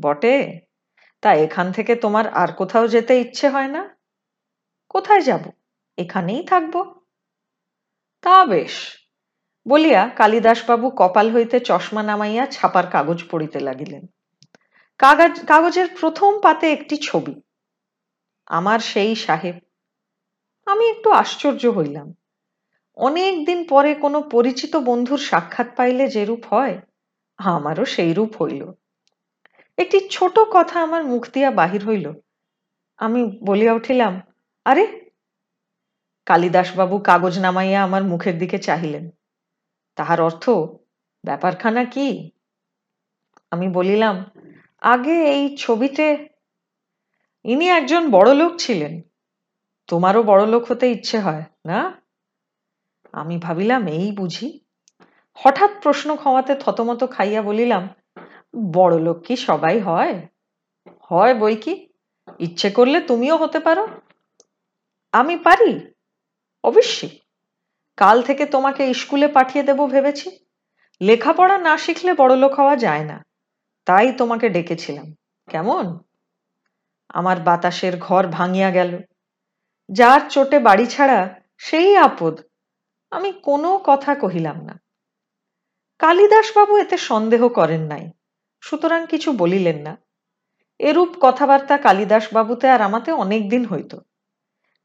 বটে, 0.00 0.60
তা 1.20 1.34
এখান 1.34 1.72
থেকে 1.72 1.94
তোমার 1.94 2.28
আর 2.28 2.48
কোথাও 2.52 2.88
যেতে 2.88 3.20
ইচ্ছে 3.20 3.48
হয় 3.48 3.68
না। 3.68 3.96
কোথায় 4.88 5.20
যাব? 5.20 5.40
এখানেই 5.98 6.42
থাকব। 6.42 7.00
তা 8.22 8.46
বেশ। 8.46 8.96
বলিয়া 9.68 10.08
কালিদাসবাবু 10.08 10.90
কপাল 10.90 11.30
হইতে 11.30 11.60
চশমা 11.60 12.02
নামাইয়া 12.02 12.46
ছাপার 12.46 12.86
কাগজ 12.86 13.22
পড়িতে 13.30 13.60
লাগিলেন। 13.60 14.06
কাগজ, 14.98 15.46
কাগজের 15.46 15.88
প্রথম 16.00 16.40
পাতে 16.40 16.72
একটি 16.72 16.96
ছবি 16.96 17.40
আমার 18.50 18.78
সেই 18.78 19.16
সাহেব। 19.16 19.56
আমি 20.66 20.90
একটু 20.90 21.10
আশ্চর্য 21.10 21.66
হইলাম। 21.66 22.14
অনেক 22.96 23.46
দিন 23.46 23.66
পরে 23.68 23.94
কোনো 23.94 24.22
পরিচিত 24.22 24.76
বন্ধুর 24.76 25.18
সাক্ষাৎ 25.18 25.66
পাইলে 25.76 26.08
যেরূপ 26.08 26.46
হয়, 26.46 26.80
আমারও 27.38 27.84
সেই 27.84 28.12
রূপ 28.12 28.42
হইল। 28.42 28.72
একটি 29.78 30.08
ছোট 30.10 30.38
কথা 30.38 30.82
আমার 30.82 31.04
মুখ 31.04 31.28
দিয়া 31.32 31.50
বাহির 31.50 31.84
হইল। 31.84 32.12
আমি 32.96 33.38
বলিয়া 33.44 33.72
উঠিলাম, 33.72 34.20
আরে! 34.64 35.10
কালিদাসবাবু 36.26 36.98
কাগজ 36.98 37.38
নামাইয়া 37.38 37.82
আমার 37.82 38.04
মুখের 38.04 38.38
দিকে 38.38 38.58
চাহিলেন। 38.58 39.10
তাহার 39.96 40.20
অর্থ? 40.20 40.50
ব্যাপারখানা 41.24 41.84
কি? 41.84 42.30
আমি 43.50 43.68
বলিলাম, 43.68 44.24
আগে 44.80 45.30
এই 45.30 45.56
ছবিতে 45.56 46.29
ইনি 47.44 47.68
একজন 47.68 48.10
বড় 48.10 48.34
লোক 48.34 48.52
ছিলেন। 48.58 49.02
তোমারও 49.86 50.22
বড় 50.22 50.46
লোক 50.46 50.70
হতে 50.70 50.90
ইচ্ছে 50.90 51.18
হয়, 51.18 51.44
না? 51.66 52.02
আমি 53.12 53.38
ভাবিলাম, 53.38 53.86
এই 53.86 54.12
বুঝি? 54.12 54.60
হঠাৎ 55.34 55.70
প্রশ্ন 55.82 56.16
ক্ষমাতে 56.16 56.54
থতমত 56.54 57.10
খাইয়া 57.10 57.42
বলিলাম 57.42 57.88
বড় 58.72 59.00
লোক 59.00 59.24
কি 59.26 59.36
সবাই 59.36 59.80
হয়? 59.80 60.28
হয় 61.00 61.34
বই 61.34 61.56
কি? 61.56 61.88
ইচ্ছে 62.38 62.70
করলে 62.70 63.00
তুমিও 63.00 63.36
হতে 63.36 63.60
পারো। 63.60 63.88
আমি 65.12 65.36
পারি? 65.36 65.92
অবশ্যই। 66.64 67.18
কাল 67.96 68.22
থেকে 68.22 68.46
তোমাকে 68.46 68.94
স্কুলে 68.94 69.28
পাঠিয়ে 69.28 69.64
দেব 69.64 69.86
ভেবেছি। 69.86 70.38
লেখাপড়া 71.00 71.58
না 71.58 71.78
শিখলে 71.78 72.14
বড়লোক 72.14 72.52
হওয়া 72.52 72.76
যায় 72.76 73.04
না। 73.04 73.24
তাই 73.84 74.12
তোমাকে 74.12 74.48
ডেকেছিলাম। 74.48 75.14
কেমন? 75.50 75.98
আমার 77.14 77.36
বাতাসের 77.40 77.94
ঘর 77.98 78.22
ভাঙিয়া 78.28 78.70
গেল। 78.70 78.92
যার 79.88 80.20
চোটে 80.30 80.58
বাড়ি 80.58 80.86
ছাড়া 80.86 81.20
সেই 81.58 81.90
আপদ 81.96 82.34
আমি 83.12 83.30
কোনো 83.42 83.70
কথা 83.84 84.12
কহিলাম 84.14 84.58
না। 84.64 84.74
কালিদাসবাবু 86.00 86.74
এতে 86.76 86.96
সন্দেহ 86.98 87.42
করেন 87.48 87.82
নাই, 87.82 88.04
সুতরাং 88.62 89.06
কিছু 89.06 89.28
বলিলেন 89.32 89.78
না। 89.78 89.92
এরূপ 90.80 91.08
কথাবার্তা 91.20 91.76
কালিদাসবাবুতে 91.78 92.66
আর 92.68 92.80
আমাতে 92.80 93.10
অনেক 93.12 93.42
দিন 93.50 93.62
হইত। 93.64 93.92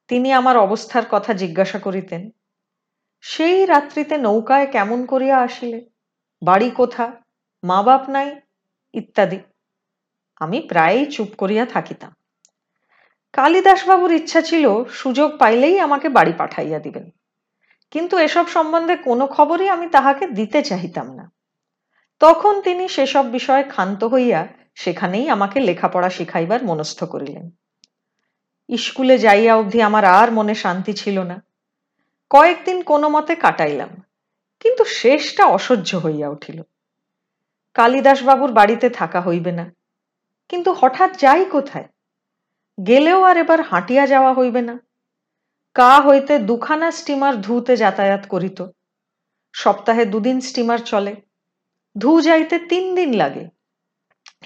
তিনি 0.09 0.29
আমার 0.33 0.55
অবস্থার 0.57 1.05
কথা 1.11 1.31
জিজ্ঞাসা 1.33 1.79
করিতেন, 1.79 2.21
সেই 3.23 3.65
রাত্রিতে 3.65 4.15
নৌকায় 4.17 4.67
কেমন 4.71 4.99
করিয়া 5.05 5.37
আসিলে? 5.37 5.79
বাড়ি 6.41 6.69
কোথা? 6.69 7.05
মা 7.63 7.79
বাপ 7.83 8.03
নাই? 8.09 8.27
ইত্যাদি। 8.93 9.39
আমি 10.41 10.57
প্রায়ই 10.61 11.05
চুপ 11.05 11.29
করিয়া 11.37 11.65
থাকিতাম। 11.65 12.11
কালিদাসবাবুর 13.33 14.11
ইচ্ছা 14.11 14.41
ছিল 14.41 14.65
সুযোগ 14.89 15.29
পাইলেই 15.37 15.79
আমাকে 15.79 16.07
বাড়ি 16.09 16.33
পাঠাইয়া 16.37 16.79
দিবেন। 16.79 17.05
কিন্তু 17.93 18.17
এসব 18.17 18.45
সম্বন্ধে 18.47 18.95
কোনো 18.97 19.27
খবরই 19.27 19.67
আমি 19.69 19.87
তাহাকে 19.89 20.27
দিতে 20.27 20.59
চাহিতাম 20.61 21.07
না। 21.13 21.25
তখন 22.19 22.53
তিনি 22.61 22.87
সেসব 22.87 23.25
বিষয়ে 23.31 23.63
ক্ষান্ত 23.63 24.01
হইয়া 24.03 24.41
সেখানেই 24.75 25.29
আমাকে 25.29 25.57
লেখাপড়া 25.59 26.09
শিখাইবার 26.09 26.59
মনস্থ 26.63 26.99
করিলেন। 27.03 27.45
স্কুলে 28.69 29.17
যাইয়া 29.17 29.53
অবধি 29.55 29.79
আমার 29.81 30.05
আর 30.05 30.31
মনে 30.31 30.55
শান্তি 30.55 30.93
ছিল 30.93 31.17
না। 31.23 31.37
কয়েকদিন 32.31 32.77
কোনো 32.81 33.07
মতে 33.09 33.33
কাটাইলাম, 33.35 33.91
কিন্তু 34.61 34.83
শেষটা 34.85 35.43
অসহ্য 35.45 35.89
হইয়া 35.95 36.27
উঠিল। 36.29 36.59
কালিদাসবাবুর 37.75 38.51
বাড়িতে 38.51 38.87
থাকা 38.89 39.19
হইবে 39.21 39.51
না 39.51 39.65
কিন্তু 40.49 40.73
হঠাৎ 40.73 41.17
যাই 41.17 41.45
কোথায়? 41.45 41.87
গেলেও 42.87 43.23
আর 43.23 43.37
এবার 43.37 43.61
হাঁটিয়া 43.61 44.07
যাওয়া 44.07 44.33
হইবে 44.33 44.61
না। 44.61 44.79
কা 45.73 46.01
হইতে 46.01 46.39
দুখানা 46.39 46.91
স্টিমার 46.91 47.41
ধুতে 47.41 47.77
যাতায়াত 47.77 48.27
করিত। 48.27 48.65
সপ্তাহে 49.53 50.05
দুদিন 50.05 50.41
স্টিমার 50.41 50.79
চলে। 50.79 51.15
ধু 51.97 52.21
যাইতে 52.21 52.59
তিন 52.59 52.95
দিন 52.95 53.13
লাগে। 53.13 53.49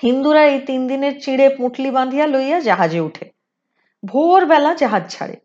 হিন্দুরা 0.01 0.45
এই 0.45 0.59
তিন 0.59 0.87
দিনের 0.87 1.19
চিড়ে 1.19 1.55
পুঁটলি 1.55 1.91
বাঁধিয়া 1.91 2.27
লইয়া 2.27 2.59
জাহাজে 2.59 2.99
উঠে। 2.99 3.31
ভোরবেলা 4.05 4.73
জাহাজ 4.73 5.11
ছাড়ে। 5.11 5.35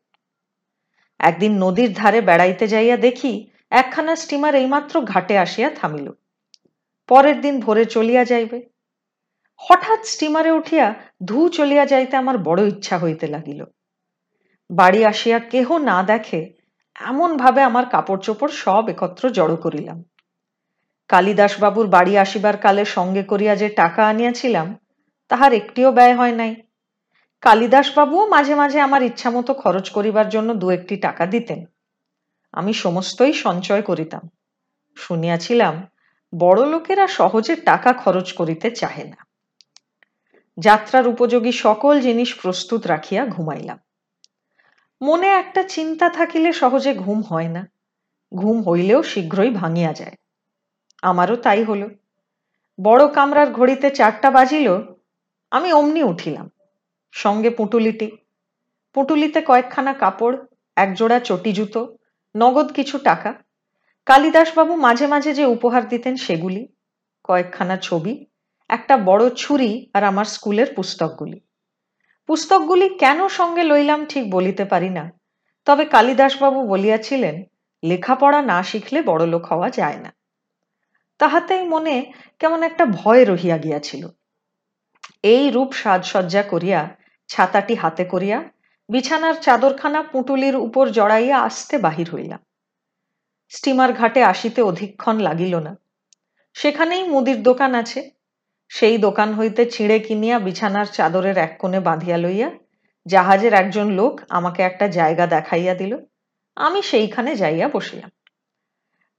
একদিন 1.18 1.52
নদীর 1.62 1.92
ধারে 1.92 2.20
বেড়াইতে 2.20 2.68
যাইয়া 2.68 2.96
দেখি 2.96 3.50
একখানা 3.70 4.16
স্টিমার 4.16 4.54
এইমাত্র 4.54 5.00
ঘাটে 5.00 5.38
আসিয়া 5.38 5.70
থামিল। 5.70 6.12
পরের 7.08 7.40
দিন 7.40 7.60
ভোরে 7.60 7.84
চলিয়া 7.84 8.24
যাইবে। 8.24 8.73
হঠাৎ 9.58 10.06
স্টিমারে 10.06 10.50
উঠিয়া 10.50 10.94
ধু 11.24 11.48
চলিয়া 11.48 11.86
যাইতে 11.86 12.16
আমার 12.16 12.38
বড় 12.38 12.66
ইচ্ছা 12.66 12.98
হইতে 12.98 13.26
লাগিল। 13.26 13.64
বাড়ি 14.70 15.04
আসিয়া 15.04 15.38
কেহ 15.38 15.78
না 15.78 16.02
দেখে 16.02 16.54
এমন 16.96 17.36
ভাবে 17.36 17.62
আমার 17.62 17.86
কাপড় 17.86 18.20
চোপড় 18.20 18.52
সব 18.52 18.88
একত্র 18.88 19.30
জড়ো 19.30 19.56
করিলাম। 19.56 20.04
কালিদাসবাবুর 21.08 21.86
বাড়ি 21.86 22.18
আসিবার 22.18 22.56
কালে 22.56 22.84
সঙ্গে 22.84 23.22
করিয়া 23.22 23.56
যে 23.56 23.68
টাকা 23.68 24.08
আনিয়াছিলাম, 24.08 24.78
তাহার 25.28 25.52
একটিও 25.52 25.92
ব্যয় 25.92 26.14
হয় 26.14 26.32
নাই। 26.32 26.54
কালিদাসবাবুও 27.42 28.26
মাঝে 28.26 28.54
মাঝে 28.54 28.80
আমার 28.80 29.02
ইচ্ছামতো 29.02 29.54
খরচ 29.54 29.90
করিবার 29.90 30.28
জন্য 30.28 30.54
দু 30.54 30.70
একটি 30.70 30.96
টাকা 30.96 31.26
দিতেন। 31.26 31.64
আমি 32.52 32.72
সমস্তই 32.72 33.32
সঞ্চয় 33.32 33.82
করিতাম। 33.82 34.28
শুনিয়াছিলাম 34.96 35.86
বড় 36.34 36.66
লোকেরা 36.66 37.06
সহজে 37.06 37.56
টাকা 37.56 37.92
খরচ 37.92 38.32
করিতে 38.32 38.70
চাহে 38.70 39.04
না। 39.04 39.33
যাত্রার 40.58 41.08
উপযোগী 41.08 41.52
সকল 41.52 42.00
জিনিস 42.00 42.34
প্রস্তুত 42.34 42.86
রাখিয়া 42.86 43.26
ঘুমাইলাম। 43.26 43.78
মনে 45.02 45.28
একটা 45.28 45.62
চিন্তা 45.62 46.08
থাকিলে 46.08 46.52
সহজে 46.52 46.94
ঘুম 46.94 47.22
হয় 47.22 47.48
না। 47.48 47.68
ঘুম 48.34 48.68
হইলেও 48.68 49.02
শীঘ্রই 49.02 49.50
ভাঙিয়া 49.50 49.92
যায়। 49.92 50.14
আমারও 51.02 51.36
তাই 51.36 51.64
হলো। 51.64 51.90
বড় 52.82 53.08
কামরার 53.08 53.52
ঘড়িতে 53.52 53.90
চারটা 53.90 54.30
বাজিল, 54.30 54.78
আমি 55.50 55.72
অমনি 55.72 56.02
উঠিলাম। 56.02 56.50
সঙ্গে 57.12 57.50
পুঁটুলিটি। 57.50 58.16
পুঁটুলিতে 58.94 59.42
কয়েকখানা 59.42 59.92
কাপড়, 59.92 60.36
একজোড়া 60.76 61.20
চটি 61.20 61.52
জুতো, 61.52 61.96
নগদ 62.36 62.72
কিছু 62.72 62.98
টাকা। 62.98 63.34
কালিদাসবাবু 64.06 64.76
মাঝে 64.76 65.06
মাঝে 65.06 65.34
যে 65.34 65.44
উপহার 65.44 65.88
দিতেন 65.88 66.16
সেগুলি, 66.16 66.68
কয়েকখানা 67.24 67.76
ছবি 67.76 68.26
একটা 68.68 68.96
বড় 68.96 69.30
ছুরি 69.30 69.90
আর 69.94 70.04
আমার 70.04 70.24
স্কুলের 70.24 70.66
পুস্তকগুলি। 70.76 71.40
পুস্তকগুলি 72.26 72.88
কেন 72.88 73.28
সঙ্গে 73.28 73.62
লইলাম 73.62 74.06
ঠিক 74.06 74.30
বলিতে 74.30 74.64
পারি 74.64 74.90
না। 74.90 75.12
তবে 75.64 75.84
কালিদাসবাবু 75.84 76.68
বলিয়াছিলেন, 76.68 77.44
লেখাপড়া 77.84 78.42
না 78.42 78.62
শিখলে 78.62 79.02
বড়লোক 79.02 79.44
হওয়া 79.46 79.70
যায় 79.70 79.96
না। 79.96 80.14
তাহাতেই 81.18 81.64
মনে 81.64 82.12
কেমন 82.38 82.62
একটা 82.62 82.86
ভয় 82.86 83.24
রহিয়া 83.24 83.58
গিয়াছিল। 83.58 84.08
এই 85.22 85.50
রূপ 85.50 85.72
সাজসজ্জা 85.72 86.42
করিয়া, 86.42 86.96
ছাতাটি 87.28 87.74
হাতে 87.74 88.04
করিয়া, 88.04 88.44
বিছানার 88.88 89.34
চাদরখানা 89.34 90.02
পুঁটুলির 90.02 90.56
উপর 90.56 90.90
জড়াইয়া 90.90 91.40
আসতে 91.40 91.78
বাহির 91.78 92.10
হইলাম। 92.14 92.40
স্টিমার 93.48 93.92
ঘাটে 93.92 94.22
আসিতে 94.22 94.62
অধিকক্ষণ 94.62 95.18
লাগিল 95.18 95.56
না। 95.56 95.76
সেখানেই 96.54 97.08
মুদির 97.08 97.42
দোকান 97.42 97.74
আছে। 97.74 98.13
সেই 98.74 98.98
দোকান 98.98 99.34
হইতে 99.34 99.70
ছিঁড়ে 99.70 99.98
কিনিয়া 99.98 100.38
বিছানার 100.38 100.86
চাদরের 100.86 101.38
এক 101.38 101.56
কোণে 101.58 101.80
বাঁধিয়া 101.80 102.16
লইয়া, 102.16 102.50
জাহাজের 103.06 103.54
একজন 103.54 103.90
লোক 103.90 104.20
আমাকে 104.28 104.62
একটা 104.62 104.88
জায়গা 104.88 105.26
দেখাইয়া 105.26 105.74
দিল। 105.74 105.96
আমি 106.56 106.82
সেইখানে 106.82 107.36
যাইয়া 107.36 107.68
বসিলাম। 107.68 108.10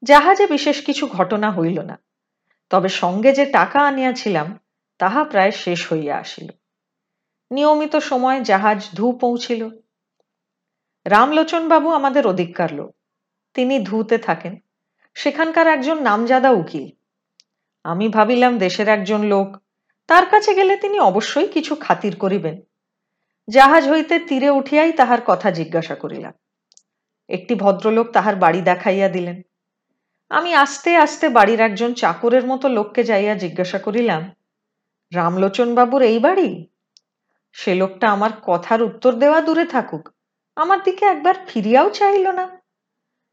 জাহাজে 0.04 0.48
বিশেষ 0.48 0.86
কিছু 0.86 1.08
ঘটনা 1.08 1.52
হইল 1.52 1.82
না। 1.82 2.00
তবে 2.70 2.90
সঙ্গে 2.90 3.32
যে 3.32 3.46
টাকা 3.46 3.80
আনিয়াছিলাম, 3.80 4.60
তাহা 4.98 5.24
প্রায় 5.24 5.52
শেষ 5.52 5.94
হইয়া 5.94 6.18
আসিল। 6.18 6.50
নিয়মিত 7.52 7.96
সময় 7.96 8.42
জাহাজ 8.42 8.90
ধু 8.96 9.12
পৌঁছিল। 9.12 9.70
রামলোচনবাবু 11.06 11.90
আমাদের 11.90 12.28
অধিকার 12.28 12.74
লোক। 12.74 12.96
তিনি 13.54 13.80
ধুতে 13.80 14.18
থাকেন। 14.18 14.58
সেখানকার 15.14 15.68
একজন 15.68 16.02
নামজাদা 16.02 16.50
উকিল। 16.50 16.95
আমি 17.86 18.06
ভাবিলাম 18.10 18.58
দেশের 18.58 18.88
একজন 18.88 19.22
লোক। 19.24 19.48
তার 20.08 20.25
কাছে 20.25 20.51
গেলে 20.54 20.77
তিনি 20.77 21.00
অবশ্যই 21.00 21.48
কিছু 21.48 21.75
খাতির 21.75 22.15
করিবেন। 22.15 22.56
জাহাজ 23.48 23.89
হইতে 23.89 24.20
তীরে 24.20 24.50
উঠিয়াই 24.50 24.92
তাহার 24.92 25.22
কথা 25.25 25.51
জিজ্ঞাসা 25.51 25.96
করিলাম। 25.96 26.34
একটি 27.30 27.56
ভদ্রলোক 27.56 28.08
তাহার 28.12 28.36
বাড়ি 28.36 28.62
দেখাইয়া 28.62 29.10
দিলেন। 29.10 29.38
আমি 30.32 30.51
আস্তে 30.54 30.92
আস্তে 30.96 31.30
বাড়ির 31.30 31.62
একজন 31.62 31.94
চাকরের 31.94 32.46
মতো 32.48 32.65
লোককে 32.68 33.04
যাইয়া 33.04 33.36
জিজ্ঞাসা 33.36 33.80
করিলাম 33.80 34.22
রামলোচন 35.12 35.75
বাবুর 35.75 36.01
এই 36.01 36.20
বাড়ি? 36.20 36.50
সে 37.56 37.72
লোকটা 37.75 38.06
আমার 38.12 38.32
কথার 38.42 38.82
উত্তর 38.84 39.12
দেওয়া 39.13 39.39
দূরে 39.42 39.65
থাকুক, 39.65 40.04
আমার 40.56 40.80
দিকে 40.84 41.04
একবার 41.06 41.36
ফিরিয়াও 41.48 41.89
চাইল 41.89 42.25
না। 42.32 42.46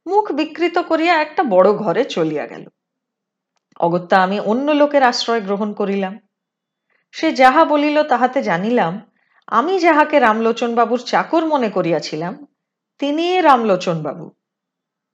মুখ 0.06 0.32
বিকৃত 0.32 0.76
করিয়া 0.78 1.14
একটা 1.20 1.42
বড় 1.42 1.68
ঘরে 1.72 2.02
চলিয়া 2.04 2.46
গেল। 2.46 2.64
অগত্যা 3.76 4.22
আমি 4.22 4.40
অন্য 4.40 4.70
লোকের 4.70 5.02
আশ্রয় 5.02 5.40
গ্রহণ 5.40 5.72
করিলাম। 5.72 6.18
সে 7.12 7.32
যাহা 7.32 7.64
বলিল 7.64 8.02
তাহাতে 8.02 8.42
জানিলাম, 8.42 9.10
আমি 9.46 9.78
যাহাকে 9.78 10.18
রামলোচন 10.18 10.74
বাবুর 10.74 10.98
চাকর 10.98 11.46
মনে 11.46 11.70
করিয়াছিলাম 11.70 12.46
তিনি 12.98 13.40
রামলোচন 13.40 14.02
বাবু 14.02 14.30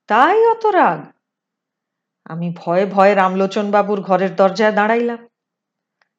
তাই 0.06 0.46
অত 0.46 0.66
রাগ। 0.66 1.12
আমি 2.24 2.54
ভয়ে 2.56 2.86
ভয়ে 2.86 3.14
রামলোচন 3.14 3.70
বাবুর 3.70 4.00
ঘরের 4.00 4.36
দরজায় 4.36 4.72
দাঁড়াইলাম। 4.72 5.28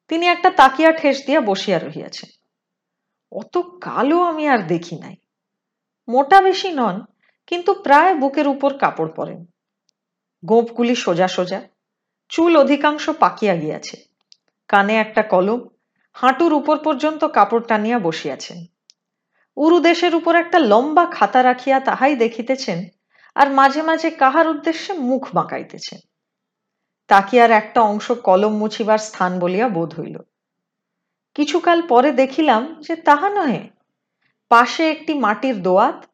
তিনি 0.08 0.26
একটা 0.26 0.50
তাকিয়া 0.50 0.92
ঠেস 0.92 1.26
দিয়া 1.26 1.40
বসিয়া 1.40 1.78
রহিয়াছেন। 1.78 2.30
অত 3.32 3.58
কালো 3.58 4.22
আমি 4.22 4.48
আর 4.48 4.66
দেখি 4.66 4.98
নাই। 4.98 5.16
মোটা 6.08 6.40
বেশি 6.40 6.72
নন, 6.72 7.00
কিন্তু 7.46 7.74
প্রায় 7.74 8.14
বুকের 8.14 8.48
উপর 8.48 8.78
কাপড় 8.78 9.12
পরেন। 9.12 9.46
গোপগুলি 10.44 10.94
সোজা 10.94 11.28
সোজা 11.28 11.62
চুল 12.30 12.56
অধিকাংশ 12.56 13.10
পাকিয়া 13.10 13.54
গিয়াছে। 13.56 13.96
কানে 14.68 14.96
একটা 14.96 15.22
কলম, 15.22 15.68
হাঁটুর 16.12 16.52
উপর 16.52 16.78
পর্যন্ত 16.78 17.24
কাপড় 17.24 17.64
টানিয়া 17.68 17.98
বসিয়াছেন। 17.98 18.58
উরুদেশের 19.56 20.14
উপর 20.14 20.34
একটা 20.36 20.58
লম্বা 20.58 21.06
খাতা 21.06 21.42
রাখিয়া 21.42 21.80
তাহাই 21.80 22.16
দেখিতেছেন 22.16 22.78
আর 23.34 23.50
মাঝে 23.50 23.82
মাঝে 23.82 24.10
কাহার 24.10 24.48
উদ্দেশ্যে 24.48 24.92
মুখ 24.92 25.28
বাঁকাইতেছেন। 25.34 25.98
তাকিয়ার 27.08 27.50
একটা 27.50 27.80
অংশ 27.80 28.10
কলম 28.10 28.52
মুছিবার 28.52 28.98
স্থান 28.98 29.38
বলিয়া 29.38 29.68
বোধ 29.68 30.00
হইল। 30.00 30.18
কিছুকাল 31.34 31.82
পরে 31.82 32.12
দেখিলাম 32.12 32.62
যে 32.80 32.96
তাহা 32.96 33.28
নহে, 33.30 33.62
পাশে 34.48 34.90
একটি 34.90 35.14
মাটির 35.14 35.62
দোয়াত, 35.62 36.04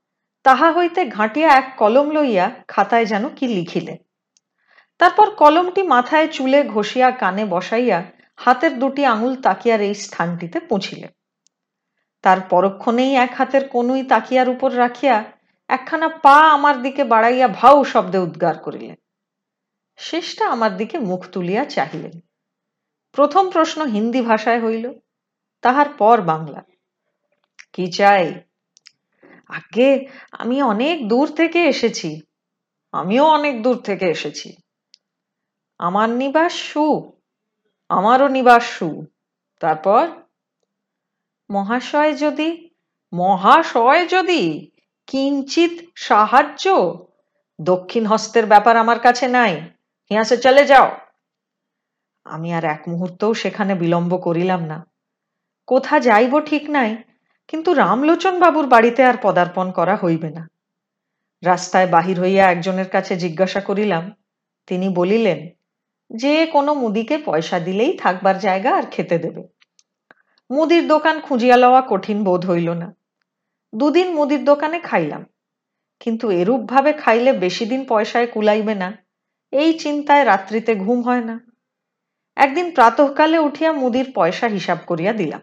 তাহা 0.42 0.73
হইতে 0.73 1.04
ঘাঁটিয়া 1.04 1.49
এক 1.54 1.75
কলম 1.76 2.11
লইয়া 2.11 2.50
খাতায় 2.68 3.06
যেন 3.06 3.28
কি 3.28 3.46
লিখিলেন। 3.46 3.96
তারপর 4.98 5.30
কলমটি 5.30 5.82
মাথায় 5.82 6.28
চুলে 6.28 6.68
ঘষিয়া 6.68 7.10
কানে 7.10 7.44
বসাইয়া 7.44 8.04
হাতের 8.36 8.78
দুটি 8.78 9.04
আঙুল 9.04 9.36
তাকিয়ার 9.36 9.80
এই 9.80 9.94
স্থানটিতে 9.94 10.60
পুঁছিলেন। 10.60 11.10
তার 12.23 12.40
পরক্ষণেই 12.40 13.14
এক 13.14 13.34
হাতের 13.34 13.68
কনুই 13.68 14.02
তাকিয়ার 14.02 14.49
উপর 14.49 14.76
রাখিয়া 14.76 15.25
একখানা 15.68 16.08
পা 16.08 16.36
আমার 16.52 16.82
দিকে 16.82 17.04
বাড়াইয়া 17.04 17.49
ভাউ 17.49 17.84
শব্দে 17.84 18.18
উদ্গার 18.18 18.58
করিলেন। 18.58 18.94
শেষটা 19.97 20.49
আমার 20.49 20.76
দিকে 20.76 20.99
মুখ 20.99 21.26
তুলিয়া 21.32 21.64
চাহিলেন। 21.64 22.21
প্রথম 23.12 23.50
প্রশ্ন 23.50 23.86
হিন্দি 23.86 24.21
ভাষায় 24.21 24.60
হইল, 24.60 24.92
তাহার 25.60 25.88
পর 25.88 26.23
বাংলা। 26.23 26.62
কি 27.73 27.92
চাই? 27.92 28.34
আগে 29.49 30.06
আমি 30.32 30.62
অনেক 30.62 31.08
দূর 31.08 31.26
থেকে 31.28 31.64
এসেছি। 31.64 32.23
আমিও 32.92 33.25
অনেক 33.25 33.62
দূর 33.62 33.76
থেকে 33.76 34.06
এসেছি। 34.06 34.56
আমার 35.78 36.08
নিবাস 36.08 36.52
সু 36.52 37.12
আমারও 37.89 38.28
নিবাস 38.28 38.65
সু 38.65 39.06
তারপর, 39.60 40.08
মহাশয় 41.50 42.15
যদি 42.15 42.71
মহাশয় 43.12 44.06
যদি 44.06 44.71
কিঞ্চিত 45.06 45.71
সাহায্য, 45.97 46.65
দক্ষিণ 47.60 48.06
হস্তের 48.06 48.47
ব্যাপার 48.47 48.76
আমার 48.76 49.00
কাছে 49.00 49.28
নাই। 49.28 49.60
হিয়াসে 50.10 50.36
চলে 50.36 50.67
যাও। 50.67 50.91
আমি 52.25 52.54
আর 52.54 52.65
এক 52.65 52.89
মুহূর্তও 52.89 53.34
সেখানে 53.34 53.75
বিলম্ব 53.75 54.19
করিলাম 54.19 54.65
না। 54.65 54.86
কোথা 55.67 56.00
যাইব 56.00 56.41
ঠিক 56.41 56.71
নাই, 56.71 56.97
কিন্তু 57.49 57.75
রামলোচন 57.75 58.39
বাবুর 58.39 58.67
বাড়িতে 58.67 59.04
আর 59.04 59.17
পদার্পণ 59.23 59.73
করা 59.73 59.97
হইবে 59.97 60.30
না। 60.30 60.49
রাস্তায় 61.45 61.86
বাহির 61.86 62.21
হইয়া 62.21 62.50
একজনের 62.50 62.89
কাছে 62.89 63.17
জিজ্ঞাসা 63.17 63.60
করিলাম, 63.60 64.12
তিনি 64.67 64.89
বলিলেন 64.89 65.55
যে 66.10 66.34
কোনো 66.47 66.73
মুদিকে 66.75 67.16
পয়সা 67.19 67.58
দিলেই 67.60 67.92
থাকবার 67.99 68.36
জায়গা 68.38 68.71
আর 68.75 68.84
খেতে 68.90 69.16
দেবে। 69.19 69.42
মুদির 70.50 70.84
দোকান 70.88 71.16
খুঁজিয়া 71.21 71.56
লওয়া 71.56 71.82
কঠিন 71.88 72.19
বোধ 72.25 72.42
হইল 72.50 72.69
না। 72.73 72.88
দুদিন 73.73 74.08
মুদির 74.14 74.42
দোকানে 74.45 74.78
খাইলাম, 74.80 75.23
কিন্তু 76.00 76.26
এরূপভাবে 76.30 76.92
খাইলে 76.92 77.30
বেশি 77.32 77.64
দিন 77.66 77.80
পয়সায় 77.88 78.26
কুলাইবে 78.26 78.75
না, 78.75 78.88
এই 79.52 79.71
চিন্তায় 79.78 80.25
রাত্রিতে 80.25 80.73
ঘুম 80.75 80.99
হয় 81.02 81.25
না। 81.25 81.36
একদিন 82.36 82.66
প্রাতঃকালে 82.71 83.38
উঠিয়া 83.38 83.71
মুদির 83.73 84.08
পয়সা 84.14 84.47
হিসাব 84.49 84.78
করিয়া 84.86 85.12
দিলাম। 85.12 85.42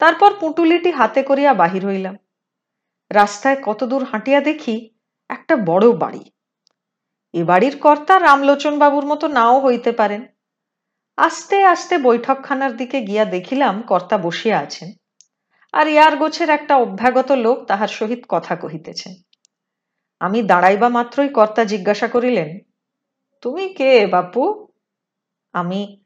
তারপর 0.00 0.30
পুঁটুলিটি 0.40 0.90
হাতে 0.90 1.20
করিয়া 1.22 1.52
বাহির 1.54 1.82
হইলাম। 1.86 2.16
রাস্তায় 3.10 3.58
কতদূর 3.62 4.02
হাঁটিয়া 4.04 4.40
দেখি 4.40 4.74
একটা 5.30 5.54
বড় 5.70 5.86
বাড়ি। 5.92 6.24
এ 7.34 7.44
বাড়ির 7.44 7.78
কর্তা 7.78 8.20
রামলোচন 8.20 8.78
বাবুর 8.78 9.06
মতো 9.06 9.28
নাও 9.28 9.60
হইতে 9.60 9.92
পারেন। 9.92 10.26
আস্তে 11.16 11.64
আস্তে 11.64 11.98
বৈঠকখানার 11.98 12.76
দিকে 12.76 13.00
গিয়া 13.00 13.24
দেখিলাম 13.24 13.82
কর্তা 13.82 14.18
বসিয়া 14.18 14.58
আছেন। 14.58 14.92
আর 15.72 15.88
ইয়ার 15.88 16.16
গোছের 16.16 16.50
একটা 16.50 16.76
অভ্যাগত 16.76 17.32
লোক 17.32 17.64
তাহার 17.64 17.88
সহিত 17.88 18.24
কথা 18.28 18.56
কহিতেছেন। 18.56 19.14
আমি 20.20 20.42
দাঁড়াইবা 20.42 20.88
মাত্রই 20.88 21.28
কর্তা 21.28 21.64
জিজ্ঞাসা 21.64 22.08
করিলেন, 22.08 22.58
তুমি 23.40 23.74
কে 23.74 24.06
বাপু? 24.06 24.66
আমি 25.52 26.02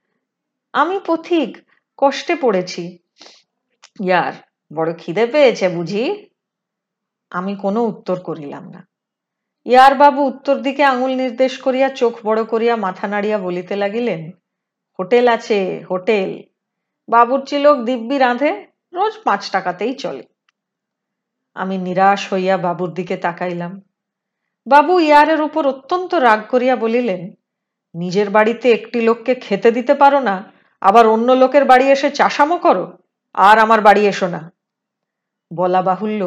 আমি 0.73 1.01
পথিক, 1.07 1.51
কষ্টে 1.97 2.35
পড়েছি। 2.35 2.99
ইয়ার, 4.05 4.33
বড় 4.77 4.95
খিদে 4.99 5.27
পেয়েছে 5.27 5.69
বুঝি? 5.69 6.27
আমি 7.31 7.57
কোনো 7.57 7.83
উত্তর 7.83 8.21
করিলাম 8.21 8.69
না। 8.69 8.92
ইয়ার 9.67 9.95
বাবু 9.95 10.21
উত্তর 10.25 10.57
দিকে 10.61 10.83
আঙুল 10.85 11.13
নির্দেশ 11.23 11.53
করিয়া 11.59 11.89
চোখ 12.01 12.15
বড় 12.25 12.41
করিয়া 12.45 12.75
মাথা 12.77 13.07
নাড়িয়া 13.09 13.39
বলিতে 13.39 13.75
লাগিলেন, 13.77 14.21
হোটেল 14.99 15.29
আছে, 15.29 15.59
হোটেল। 15.91 16.31
বাবুর 17.09 17.41
চিলোক 17.47 17.77
দিব্যি 17.85 18.17
রাঁধে, 18.19 18.51
রোজ 18.93 19.15
পাঁচ 19.25 19.43
টাকাতেই 19.51 19.95
চলে। 19.95 20.25
আমি 21.57 21.77
নিরাশ 21.79 22.33
হইয়া 22.33 22.57
বাবুর 22.57 22.91
দিকে 22.95 23.17
তাকাইলাম। 23.17 23.73
বাবু 24.67 24.93
ইয়ারের 25.01 25.41
উপর 25.43 25.63
অত্যন্ত 25.67 26.11
রাগ 26.15 26.41
করিয়া 26.49 26.77
বলিলেন, 26.77 27.23
নিজের 27.95 28.31
বাড়িতে 28.31 28.67
একটি 28.73 28.99
লোককে 29.01 29.33
খেতে 29.35 29.69
দিতে 29.71 29.95
পারো 29.95 30.19
না, 30.21 30.37
আবার 30.83 31.05
অন্য 31.07 31.29
লোকের 31.33 31.65
বাড়ি 31.65 31.87
এসে 31.91 32.11
চাষামো 32.11 32.57
করো, 32.59 32.85
আর 33.35 33.57
আমার 33.59 33.81
বাড়ি 33.81 34.03
এসো 34.07 34.27
না। 34.27 34.41
বলা 35.51 35.83
বাহুল্য 35.83 36.23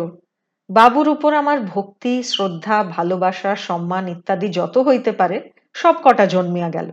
বাবুর 0.69 1.10
উপর 1.10 1.34
আমার 1.34 1.62
ভক্তি, 1.62 2.23
শ্রদ্ধা, 2.23 2.84
ভালোবাসা, 2.84 3.56
সম্মান 3.56 4.08
ইত্যাদি 4.08 4.47
যত 4.49 4.78
হইতে 4.78 5.12
পারে, 5.12 5.49
সব 5.73 5.95
কটা 6.04 6.25
জন্মিয়া 6.25 6.69
গেল। 6.69 6.91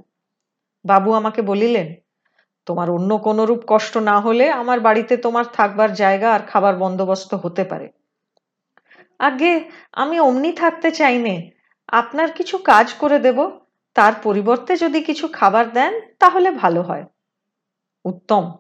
বাবু 0.84 1.12
আমাকে 1.12 1.42
বলিলেন, 1.42 1.94
তোমার 2.66 2.90
অন্য 2.90 3.18
কোনরূপ 3.18 3.60
কষ্ট 3.66 3.96
না 3.96 4.20
হলে 4.20 4.50
আমার 4.50 4.80
বাড়িতে 4.80 5.16
তোমার 5.16 5.44
থাকবার 5.52 5.94
জায়গা 5.94 6.34
আর 6.34 6.40
খাবার 6.40 6.76
বন্দোবস্ত 6.76 7.34
হতে 7.34 7.64
পারে। 7.64 7.88
আগে 9.18 9.70
আমি 9.92 10.20
অমনি 10.20 10.52
থাকতে 10.52 10.90
চাইনে 10.90 11.50
আপনার 11.88 12.32
কিছু 12.32 12.58
কাজ 12.58 12.92
করে 12.92 13.18
দেব, 13.18 13.50
তার 13.94 14.12
পরিবর্তে 14.22 14.76
যদি 14.76 15.02
কিছু 15.02 15.28
খাবার 15.28 15.72
দেন, 15.72 16.00
তাহলে 16.18 16.50
ভালো 16.50 16.82
হয়। 16.82 17.04
উত্তম। 18.04 18.52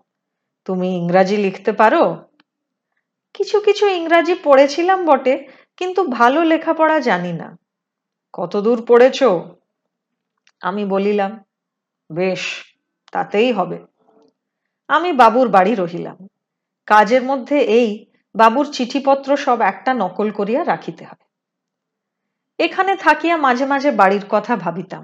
তুমি 0.64 0.96
ইংরাজি 0.96 1.36
লিখতে 1.36 1.72
পারো? 1.72 2.16
কিছু 3.34 3.56
কিছু 3.66 3.84
ইংরাজি 3.98 4.34
পড়েছিলাম 4.46 4.98
বটে, 5.08 5.34
কিন্তু 5.78 6.00
ভালো 6.18 6.40
লেখাপড়া 6.50 6.96
জানি 7.08 7.32
না। 7.32 7.48
কতদূর 8.34 8.78
পড়েছ? 8.88 9.20
আমি 10.62 10.82
বলিলাম, 10.84 11.32
বেশ, 12.10 12.42
তাতেই 13.12 13.50
হবে। 13.52 13.78
আমি 14.90 15.10
বাবুর 15.12 15.48
বাড়ি 15.48 15.72
রহিলাম। 15.74 16.16
কাজের 16.88 17.22
মধ্যে 17.30 17.56
এই 17.78 17.88
বাবুর 18.34 18.66
চিঠিপত্র 18.72 19.30
সব 19.36 19.58
একটা 19.72 19.90
নকল 19.94 20.28
করিয়া 20.30 20.62
রাখিতে 20.64 21.02
হবে 21.04 21.24
এখানে 22.58 22.92
থাকিয়া 22.96 23.36
মাঝে 23.36 23.66
মাঝে 23.66 23.90
বাড়ির 24.00 24.24
কথা 24.30 24.54
ভাবিতাম। 24.56 25.02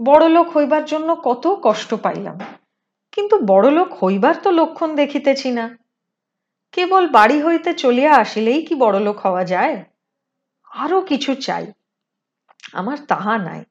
বড়লোক 0.00 0.46
হইবার 0.56 0.84
জন্য 0.84 1.08
কত 1.28 1.44
কষ্ট 1.62 1.90
পাইলাম, 2.04 2.36
কিন্তু 3.14 3.34
বড়লোক 3.50 3.90
হইবার 4.00 4.34
তো 4.44 4.48
লক্ষণ 4.50 4.90
দেখিতেছি 4.94 5.48
না। 5.58 5.64
কেবল 6.74 7.04
বাড়ি 7.08 7.38
হইতে 7.42 7.70
চলিয়া 7.74 8.12
আসিলেই 8.14 8.60
কি 8.66 8.74
বড়লোক 8.74 9.18
হওয়া 9.18 9.44
যায়? 9.44 9.84
আরও 10.70 11.00
কিছু 11.00 11.34
চাই, 11.34 11.64
আমার 12.72 12.98
তাহা 13.08 13.38
নাই। 13.38 13.64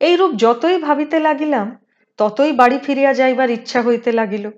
এইরূপ 0.00 0.32
যতই 0.36 0.78
ভাবিতে 0.78 1.18
লাগিলাম, 1.18 1.66
ততই 2.18 2.52
বাড়ি 2.52 2.78
ফিরিয়া 2.78 3.12
যাইবার 3.14 3.48
ইচ্ছা 3.50 3.80
হইতে 3.82 4.12
লাগিল। 4.12 4.50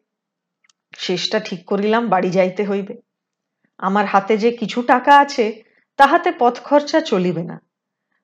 শেষটা 0.97 1.39
ঠিক 1.41 1.61
করিলাম, 1.67 2.09
বাড়ি 2.09 2.31
যাইতে 2.31 2.63
হইবে। 2.65 2.95
আমার 3.79 4.07
হাতে 4.07 4.35
যে 4.39 4.51
কিছু 4.53 4.79
টাকা 4.83 5.13
আছে, 5.19 5.45
তাহাতে 5.99 6.31
পথ 6.39 6.55
খরচা 6.65 7.01
চলিবে 7.01 7.43
না। 7.43 7.57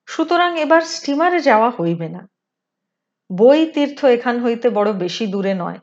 সুতরাং 0.07 0.51
এবার 0.59 0.81
স্টিমারে 0.81 1.39
যাওয়া 1.39 1.69
হইবে 1.69 2.07
না। 2.09 2.21
বই, 3.29 3.71
তীর্থ 3.71 3.99
এখান 4.05 4.35
হইতে 4.39 4.67
বড় 4.69 4.89
বেশি 4.93 5.25
দূরে 5.27 5.53
নয়। 5.53 5.79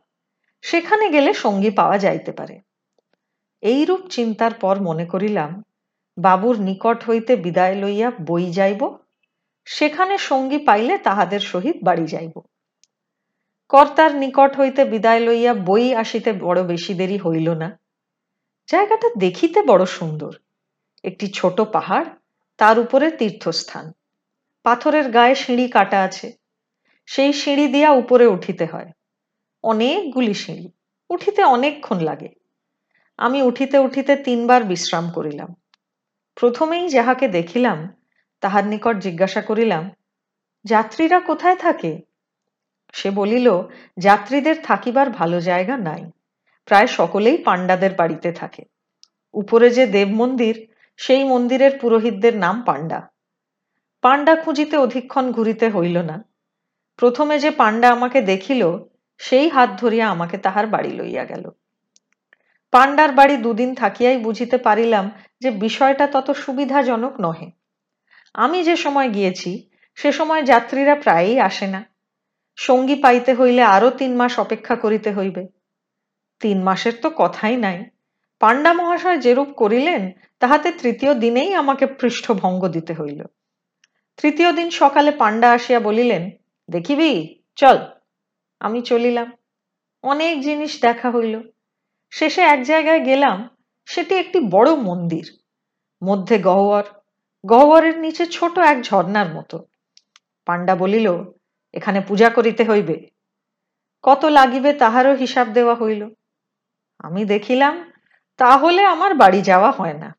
সেখানে 0.64 1.05
গেলে 1.11 1.31
সঙ্গী 1.35 1.71
পাওয়া 1.71 1.97
যাইতে 1.99 2.33
পারে। 2.33 2.57
এইরূপ 3.62 4.01
চিন্তার 4.09 4.55
পর 4.55 4.81
মনে 4.83 5.07
করিলাম, 5.07 5.62
বাবুর 6.16 6.61
নিকট 6.61 7.09
হইতে 7.09 7.37
বিদায় 7.37 7.75
লইয়া 7.75 8.12
বই 8.21 8.51
যাইব, 8.51 8.97
সেখানে 9.64 10.19
সঙ্গী 10.19 10.59
পাইলে 10.59 10.99
তাহাদের 10.99 11.40
সহিত 11.40 11.77
বাড়ি 11.83 12.07
যাইব। 12.07 12.40
কর্তার 13.69 14.14
নিকট 14.14 14.57
হইতে 14.57 14.85
বিদায় 14.85 15.21
লইয়া 15.21 15.55
বই 15.55 15.95
আসিতে 15.95 16.33
বড় 16.33 16.62
বেশি 16.62 16.95
দেরি 16.95 17.19
হইল 17.19 17.51
না। 17.51 17.79
জায়গাটা 18.66 19.09
দেখিতে 19.19 19.62
বড় 19.62 19.87
সুন্দর। 19.87 20.37
একটি 21.05 21.27
ছোট 21.29 21.61
পাহাড়, 21.61 22.05
তার 22.57 22.79
উপরে 22.79 23.11
তীর্থস্থান। 23.11 23.92
পাথরের 24.64 25.11
গায়ে 25.11 25.35
সিঁড়ি 25.35 25.69
কাটা 25.69 26.03
আছে। 26.03 26.33
সেই 27.07 27.33
সিঁড়ি 27.33 27.66
দিয়া 27.66 27.90
উপরে 27.90 28.27
উঠিতে 28.27 28.66
হয়। 28.66 28.92
অনেকগুলি 29.62 30.35
সিঁড়ি। 30.35 30.71
উঠিতে 31.11 31.45
অনেকক্ষণ 31.45 32.01
লাগে। 32.01 32.29
আমি 33.16 33.42
উঠিতে 33.42 33.79
উঠিতে 33.79 34.16
তিনবার 34.16 34.64
বিশ্রাম 34.64 35.11
করিলাম। 35.11 35.55
প্রথমেই 36.35 36.88
যাহাকে 36.88 37.29
দেখিলাম, 37.29 38.02
তাহার 38.40 38.66
নিকট 38.66 38.96
জিজ্ঞাসা 38.98 39.42
করিলাম, 39.42 39.90
যাত্রীরা 40.64 41.20
কোথায় 41.20 41.57
থাকে? 41.57 42.00
সে 42.92 43.11
বলিল, 43.11 43.62
যাত্রীদের 43.98 44.57
থাকিবার 44.62 45.11
ভালো 45.11 45.40
জায়গা 45.40 45.76
নাই, 45.76 46.11
প্রায় 46.64 46.87
সকলেই 46.87 47.38
পাণ্ডাদের 47.38 47.94
বাড়িতে 47.94 48.33
থাকে। 48.33 48.64
উপরে 49.33 49.70
যে 49.70 49.87
দেব 49.87 50.09
মন্দির, 50.09 50.68
সেই 50.96 51.24
মন্দিরের 51.24 51.79
পুরোহিতদের 51.79 52.37
নাম 52.37 52.62
পাণ্ডা। 52.62 53.09
পাণ্ডা 54.02 54.37
খুঁজিতে 54.37 54.76
অধিকক্ষণ 54.76 55.33
ঘুরিতে 55.33 55.70
হইল 55.70 55.98
না। 55.98 56.24
প্রথমে 56.96 57.38
যে 57.38 57.50
পাণ্ডা 57.50 57.90
আমাকে 57.90 58.20
দেখিল, 58.20 58.79
সেই 59.18 59.48
হাত 59.48 59.70
ধরিয়া 59.81 60.09
আমাকে 60.09 60.38
তাহার 60.38 60.66
বাড়ি 60.66 60.90
লইয়া 60.90 61.24
গেল। 61.24 61.50
পাণ্ডার 62.77 63.12
বাড়ি 63.12 63.37
দুদিন 63.37 63.75
থাকিয়াই 63.75 64.17
বুঝিতে 64.17 64.57
পারিলাম 64.59 65.11
যে 65.41 65.51
বিষয়টা 65.51 66.07
তত 66.07 66.31
সুবিধাজনক 66.31 67.21
নহে। 67.21 67.51
আমি 68.35 68.65
যে 68.65 68.77
সময় 68.77 69.09
গিয়েছি, 69.09 69.71
সে 69.95 70.12
সময় 70.12 70.43
যাত্রীরা 70.43 70.95
প্রায়ই 70.95 71.41
আসে 71.41 71.67
না। 71.67 71.85
সঙ্গী 72.57 72.95
পাইতে 72.95 73.35
হইলে 73.35 73.62
আরও 73.62 73.91
তিন 73.91 74.17
মাস 74.17 74.39
অপেক্ষা 74.39 74.77
করিতে 74.77 75.12
হইবে। 75.12 75.47
তিন 76.41 76.62
মাসের 76.62 76.93
তো 77.03 77.11
কথাই 77.17 77.57
নাই। 77.57 77.85
পাণ্ডা 78.41 78.73
মহাশয় 78.73 79.19
যেরূপ 79.19 79.49
করিলেন, 79.49 80.12
তাহাতে 80.41 80.73
তৃতীয় 80.73 81.15
দিনেই 81.15 81.55
আমাকে 81.55 81.87
পৃষ্ঠভঙ্গ 81.87 82.69
দিতে 82.69 82.95
হইল। 82.95 83.25
তৃতীয় 84.17 84.53
দিন 84.53 84.71
সকালে 84.71 85.11
পাণ্ডা 85.11 85.53
আসিয়া 85.53 85.81
বলিলেন, 85.81 86.31
দেখিবি, 86.71 87.43
চল। 87.57 87.79
আমি 88.61 88.83
চলিলাম। 88.83 89.33
অনেক 90.03 90.41
জিনিস 90.41 90.81
দেখা 90.81 91.11
হইল। 91.11 91.56
শেষে 92.18 92.40
এক 92.40 92.62
জায়গায় 92.62 93.05
গেলাম, 93.05 93.48
সেটি 93.87 94.14
একটি 94.14 94.40
বড় 94.40 94.74
মন্দির। 94.74 95.38
মধ্যে 96.05 96.38
গহ্বর, 96.38 96.83
গহ্বরের 97.46 97.98
নিচে 97.98 98.26
ছোট 98.26 98.59
এক 98.59 98.83
ঝর্ণার 98.83 99.29
মতো। 99.29 99.64
পাণ্ডা 100.44 100.76
বলিল, 100.76 101.24
এখানে 101.74 102.00
পূজা 102.00 102.31
করিতে 102.31 102.64
হইবে। 102.64 103.11
কত 104.02 104.24
লাগিবে 104.24 104.72
তাহারও 104.72 105.14
হিসাব 105.14 105.52
দেওয়া 105.52 105.74
হইল। 105.74 106.09
আমি 106.98 107.24
দেখিলাম, 107.24 107.92
তাহলে 108.37 108.85
আমার 108.85 109.14
বাড়ি 109.14 109.42
যাওয়া 109.42 109.70
হয় 109.70 109.94
না। 109.94 110.16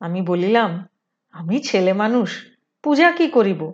আমি 0.00 0.22
বলিলাম, 0.22 0.86
আমি 1.32 1.60
ছেলে 1.60 1.92
মানুষ, 1.92 2.46
পূজা 2.82 3.12
কি 3.12 3.26
করিব? 3.26 3.72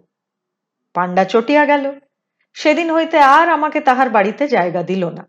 পাণ্ডা 0.94 1.24
চটিয়া 1.24 1.64
গেল। 1.66 1.98
সেদিন 2.54 2.90
হইতে 2.90 3.18
আর 3.18 3.48
আমাকে 3.48 3.80
তাহার 3.80 4.10
বাড়িতে 4.10 4.48
জায়গা 4.48 4.82
দিল 4.82 5.10
না। 5.10 5.28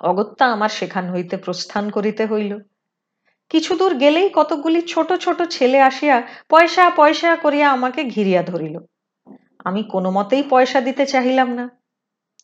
অগত্যা 0.00 0.46
আমার 0.46 0.68
সেখান 0.68 1.10
হইতে 1.10 1.36
প্রস্থান 1.36 1.90
করিতে 1.90 2.26
হইল। 2.26 2.58
কিছু 3.48 3.76
দূর 3.76 3.98
গেলেই 3.98 4.30
কতকগুলি 4.32 4.82
ছোট 4.82 5.12
ছোট 5.12 5.42
ছেলে 5.42 5.80
আসিয়া 5.80 6.22
পয়সা 6.48 6.90
পয়সা 6.90 7.36
করিয়া 7.36 7.70
আমাকে 7.70 8.04
ঘিরিয়া 8.04 8.42
ধরিল। 8.42 8.78
আমি 9.64 9.82
কোনো 9.82 10.10
মতেই 10.10 10.42
পয়সা 10.42 10.80
দিতে 10.80 11.06
চাহিলাম 11.06 11.48
না। 11.48 11.70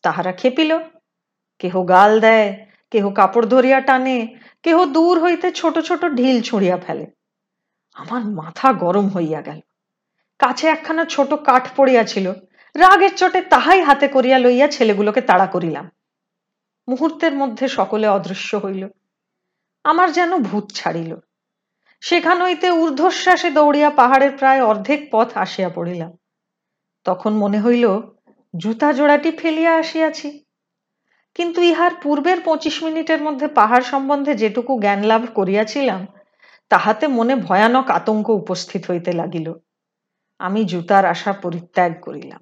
তাহারা 0.01 0.31
খেপিল। 0.31 0.79
কেহ 1.59 1.83
গাল 1.83 2.19
দেয়, 2.19 2.65
কেহ 2.91 3.09
কাপড় 3.09 3.47
ধরিয়া 3.47 3.81
টানে, 3.81 4.35
কেহ 4.63 4.85
দূর 4.85 5.23
হইতে 5.23 5.51
ছোট 5.51 5.79
ছোট 5.79 6.05
ঢিল 6.05 6.41
ছুঁড়িয়া 6.41 6.77
ফেলে। 6.77 7.07
আমার 7.93 8.25
মাথা 8.25 8.73
গরম 8.73 9.07
হইয়া 9.07 9.41
গেল। 9.41 9.59
কাছে 10.39 10.67
একখানা 10.67 11.05
ছোট 11.05 11.33
কাঠ 11.33 11.67
পড়িয়াছিল। 11.75 12.31
রাগের 12.75 13.17
চটে 13.17 13.41
তাহাই 13.41 13.81
হাতে 13.81 14.07
করিয়া 14.07 14.37
লইয়া 14.37 14.67
ছেলেগুলোকে 14.67 15.21
তাড়া 15.21 15.45
করিলাম। 15.45 15.89
মুহূর্তের 16.89 17.33
মধ্যে 17.33 17.67
সকলে 17.67 18.07
অদৃশ্য 18.07 18.57
হইল। 18.57 18.87
আমার 19.83 20.11
যেন 20.11 20.37
ভূত 20.37 20.71
ছাড়িল। 20.71 21.15
সেখান 22.01 22.41
হইতে 22.41 22.71
ঊর্ধ্বশ্বাসে 22.71 23.49
দৌড়িয়া 23.51 23.89
পাহাড়ের 23.89 24.31
প্রায় 24.37 24.63
অর্ধেক 24.63 25.07
পথ 25.11 25.37
আসিয়া 25.37 25.69
পড়িলাম। 25.69 26.17
তখন 27.03 27.33
মনে 27.33 27.61
হইল, 27.61 28.01
জুতা 28.57 28.93
জোড়াটি 28.93 29.31
ফেলিয়া 29.31 29.75
আসিয়াছি। 29.75 30.45
কিন্তু 31.35 31.61
ইহার 31.61 31.91
পূর্বের 32.03 32.41
পঁচিশ 32.41 32.83
মিনিটের 32.83 33.21
মধ্যে 33.21 33.47
পাহাড় 33.47 33.83
সম্বন্ধে 33.83 34.35
যেটুকু 34.35 34.79
জ্ঞান 34.79 35.03
লাভ 35.03 35.25
করিয়াছিলাম, 35.35 36.07
তাহাতে 36.69 37.07
মনে 37.07 37.35
ভয়ানক 37.35 37.89
আতঙ্ক 37.89 38.29
উপস্থিত 38.29 38.91
হইতে 38.91 39.11
লাগিল। 39.11 39.53
আমি 40.39 40.65
জুতার 40.65 41.05
আশা 41.05 41.33
পরিত্যাগ 41.33 42.01
করিলাম। 42.01 42.41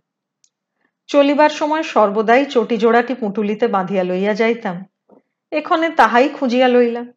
চলিবার 1.08 1.50
সময় 1.50 1.84
সর্বদাই 1.84 2.46
চটি 2.46 2.78
জোড়াটি 2.78 3.14
পুঁটুলিতে 3.14 3.68
বাঁধিয়া 3.68 4.04
লইয়া 4.04 4.34
যাইতাম। 4.34 4.84
এখানে 5.52 5.90
তাহাই 5.90 6.30
খুঁজিয়া 6.30 6.68
লইলাম। 6.68 7.12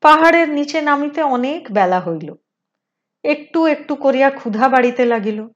পাহাড়ের 0.00 0.48
নিচে 0.48 0.80
নামিতে 0.80 1.22
অনেক 1.22 1.72
বেলা 1.72 2.00
হইল। 2.00 2.34
একটু 3.24 3.66
একটু 3.66 3.94
করিয়া 3.94 4.30
ক্ষুধা 4.30 4.68
বাড়িতে 4.68 5.04
লাগিল। 5.04 5.48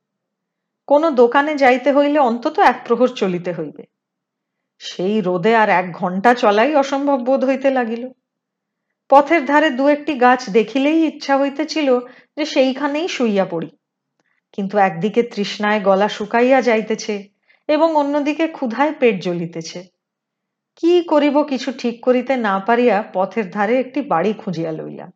কোনো 0.86 1.10
দোকানে 1.10 1.56
যাইতে 1.56 1.92
হইলে 1.92 2.18
অন্তত 2.18 2.58
এক 2.58 2.84
প্রহর 2.88 3.08
চলিতে 3.08 3.52
হইবে। 3.52 3.84
সেই 4.78 5.20
রোদে 5.20 5.56
আর 5.56 5.68
এক 5.68 5.92
ঘণ্টা 5.92 6.34
চলাই 6.34 6.74
অসম্ভব 6.74 7.18
বোধ 7.24 7.44
হইতে 7.44 7.70
লাগিল। 7.70 8.08
পথের 9.08 9.44
ধারে 9.44 9.70
দু 9.70 9.88
একটি 9.88 10.14
গাছ 10.14 10.50
দেখিলেই 10.50 11.06
ইচ্ছা 11.06 11.38
হইতেছিল 11.38 12.00
যে 12.36 12.44
সেইখানেই 12.44 13.08
শুইয়া 13.08 13.44
পড়ি। 13.44 13.70
কিন্তু 14.56 14.78
একদিকে 14.78 15.22
তৃষ্ণায় 15.22 15.80
গলা 15.80 16.08
শুকাইয়া 16.08 16.62
যাইতেছে 16.62 17.28
এবং 17.68 17.96
অন্যদিকে 17.96 18.48
ক্ষুধায় 18.48 18.94
পেট 19.00 19.22
জ্বলিতেছে। 19.22 19.84
কি 20.76 21.02
করিব 21.02 21.42
কিছু 21.42 21.72
ঠিক 21.78 22.04
করিতে 22.04 22.36
না 22.36 22.58
পারিয়া 22.58 23.04
পথের 23.12 23.50
ধারে 23.50 23.80
একটি 23.80 24.00
বাড়ি 24.00 24.32
খুঁজিয়া 24.32 24.72
লইলাম। 24.72 25.10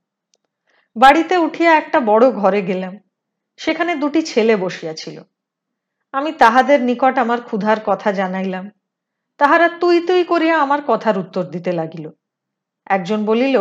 বাড়িতে 0.96 1.36
উঠিয়া 1.36 1.74
একটা 1.76 2.00
বড় 2.00 2.30
ঘরে 2.30 2.62
গেলাম। 2.62 2.98
সেখানে 3.56 3.94
দুটি 3.94 4.22
ছেলে 4.22 4.56
বসিয়াছিল 4.56 5.22
আমি 6.12 6.32
তাহাদের 6.32 6.82
নিকট 6.82 7.18
আমার 7.18 7.40
ক্ষুধার 7.40 7.76
কথা 7.86 8.12
জানাইলাম। 8.12 8.70
তাহারা 9.38 9.68
তুই 9.68 10.06
তুই 10.06 10.24
করিয়া 10.24 10.58
আমার 10.58 10.80
কথার 10.86 11.18
উত্তর 11.18 11.42
দিতে 11.42 11.72
লাগিল। 11.72 12.10
একজন 12.86 13.24
বলিল, 13.24 13.56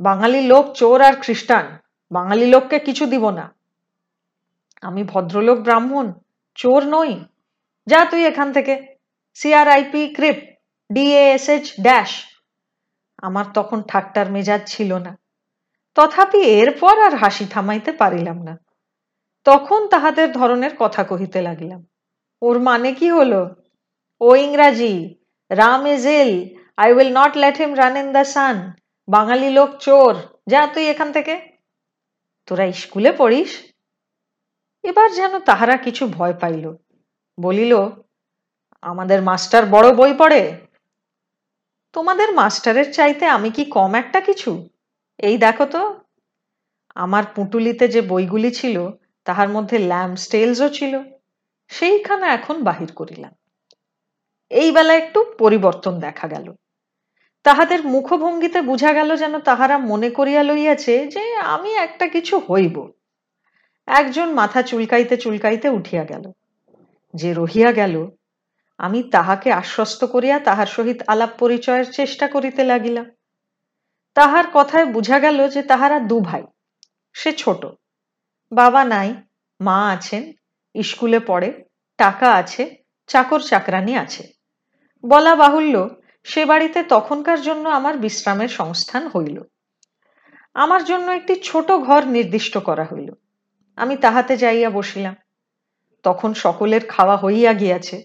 বাঙালি 0.00 0.40
লোক 0.40 0.72
চোর 0.72 1.00
আর 1.00 1.12
খ্রিস্টান। 1.12 1.78
বাঙালি 2.10 2.46
লোককে 2.46 2.78
কিছু 2.78 3.06
দিব 3.06 3.30
না। 3.30 3.57
আমি 4.82 5.04
ভদ্রলোক 5.04 5.58
ব্রাহ্মণ, 5.58 6.12
চোর 6.54 6.86
নই। 6.86 7.24
যা 7.86 8.04
তুই 8.04 8.26
এখান 8.26 8.52
থেকে। 8.52 8.96
সিআরআইপি 9.34 10.14
ক্রিপ 10.14 10.36
ডিএএসএইচ 10.92 11.72
ড্যাশ 11.80 12.24
আমার 13.22 13.44
তখন 13.54 13.82
ঠাট্টার 13.82 14.30
মেজাজ 14.30 14.60
ছিল 14.66 14.98
না। 14.98 15.18
তথাপি 15.94 16.38
এরপর 16.38 17.00
আর 17.00 17.14
হাসি 17.14 17.46
থামাইতে 17.46 17.92
পারিলাম 17.92 18.42
না। 18.42 18.58
তখন 19.44 19.88
তাহাদের 19.88 20.32
ধরনের 20.32 20.70
কথা 20.78 21.04
কহিতে 21.04 21.42
লাগিলাম। 21.42 21.86
ওর 22.42 22.58
মানে 22.58 22.92
কি 22.92 23.10
হলো? 23.10 23.54
ও 24.20 24.34
ইংরাজি, 24.34 25.14
Ram 25.50 25.86
is 25.86 26.06
ill, 26.06 26.56
I 26.76 26.92
will 26.92 27.18
not 27.18 27.36
let 27.36 27.56
him 27.56 27.76
run 27.76 27.96
in 27.96 28.12
the 28.12 28.24
sun. 28.24 28.72
Bengali 29.08 29.50
লোক 29.50 29.78
চোর। 29.78 30.16
যা 30.46 30.66
তুই 30.66 30.88
এখান 30.88 31.12
থেকে। 31.12 31.40
তোরা 32.46 32.72
স্কুলে 32.72 33.12
পড়িস? 33.12 33.72
এবার 34.88 35.12
যেন 35.12 35.38
তাহারা 35.38 35.76
কিছু 35.76 36.06
ভয় 36.06 36.34
পাইল। 36.34 36.76
বলিল, 37.40 37.76
আমাদের 38.82 39.22
মাস্টার 39.22 39.66
বড় 39.66 39.94
বই 39.94 40.14
পড়ে। 40.14 40.56
তোমাদের 41.92 42.32
মাস্টারের 42.32 42.92
চাইতে 42.92 43.26
আমি 43.26 43.50
কি 43.50 43.64
কম 43.64 43.94
একটা 43.94 44.20
কিছু? 44.20 44.68
এই 45.18 45.38
দেখো 45.38 45.66
তো। 45.66 46.00
আমার 46.94 47.24
পুঁটুলিতে 47.34 47.88
যে 47.88 48.00
বইগুলি 48.00 48.50
ছিল, 48.50 48.90
তাহার 49.24 49.48
মধ্যে 49.48 49.78
ল্যাম্প 49.78 50.18
স্টেলসও 50.18 50.68
ছিল। 50.68 51.02
সেইখানে 51.68 52.26
এখন 52.26 52.64
বাহির 52.64 52.92
করিলাম। 52.92 53.32
এই 54.50 54.72
বেলা 54.72 54.94
একটু 54.94 55.24
পরিবর্তন 55.38 56.00
দেখা 56.00 56.28
গেল। 56.28 56.54
তাহাদের 57.42 57.84
মুখভঙ্গিতে 57.84 58.62
বুঝা 58.62 58.92
গেল 58.92 59.16
যেন 59.16 59.38
তাহারা 59.38 59.78
মনে 59.78 60.10
করিয়া 60.10 60.42
লইয়াছে 60.42 61.06
যে 61.06 61.34
আমি 61.34 61.74
একটা 61.74 62.08
কিছু 62.08 62.38
হইব। 62.38 62.97
একজন 63.88 64.32
মাথা 64.32 64.62
চুলকাইতে 64.62 65.16
চুলকাইতে 65.16 65.68
উঠিয়া 65.68 66.04
গেল। 66.04 66.32
যে 67.14 67.34
রহিয়া 67.34 67.72
গেল, 67.72 68.10
আমি 68.78 69.02
তাহাকে 69.02 69.52
আশ্বস্ত 69.52 70.04
করিয়া 70.04 70.38
তাহার 70.38 70.66
সহিত 70.66 71.02
আলাপ 71.06 71.30
পরিচয়ের 71.38 71.92
চেষ্টা 71.92 72.28
করিতে 72.28 72.64
লাগিলাম। 72.64 73.10
তাহার 74.14 74.44
কথায় 74.52 74.86
বুঝা 74.86 75.18
গেল 75.18 75.48
যে 75.48 75.62
তাহারা 75.62 76.00
দু 76.00 76.20
ভাই, 76.20 76.42
সে 77.12 77.32
ছোট। 77.32 77.66
বাবা 78.52 78.84
নাই, 78.84 79.14
মা 79.60 79.90
আছেন, 79.90 80.32
স্কুলে 80.82 81.20
পড়ে, 81.20 81.64
টাকা 81.96 82.32
আছে, 82.32 82.76
চাকর 83.06 83.40
চাকরানি 83.40 83.96
আছে। 83.96 84.28
বলা 85.06 85.34
বাহুল্য, 85.34 85.88
সে 86.24 86.44
বাড়িতে 86.44 86.82
তখনকার 86.82 87.42
জন্য 87.42 87.68
আমার 87.68 87.98
বিশ্রামের 87.98 88.48
সংস্থান 88.48 89.08
হইল। 89.08 89.42
আমার 90.54 90.84
জন্য 90.84 91.10
একটি 91.10 91.34
ছোট 91.34 91.72
ঘর 91.72 92.04
নির্দিষ্ট 92.04 92.58
করা 92.58 92.84
হইল। 92.84 93.12
আমি 93.78 93.96
তাহাতে 93.96 94.36
যাইয়া 94.36 94.70
বসিলাম। 94.70 95.14
তখন 96.04 96.30
সকলের 96.34 96.82
খাওয়া 96.88 97.16
হইয়া 97.16 97.52
গিয়াছে। 97.52 97.96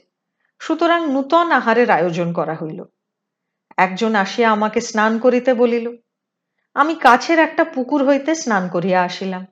সুতরাং 0.59 1.01
নূতন 1.13 1.51
আহারের 1.51 1.89
আয়োজন 1.89 2.29
করা 2.33 2.55
হইল। 2.55 2.79
একজন 3.77 4.15
আসিয়া 4.15 4.51
আমাকে 4.51 4.81
স্নান 4.81 5.13
করিতে 5.19 5.53
বলিল, 5.53 5.85
আমি 6.75 6.93
কাছের 6.95 7.39
একটা 7.39 7.63
পুকুর 7.63 8.01
হইতে 8.07 8.35
স্নান 8.35 8.63
করিয়া 8.69 8.99
আসিলাম। 9.03 9.43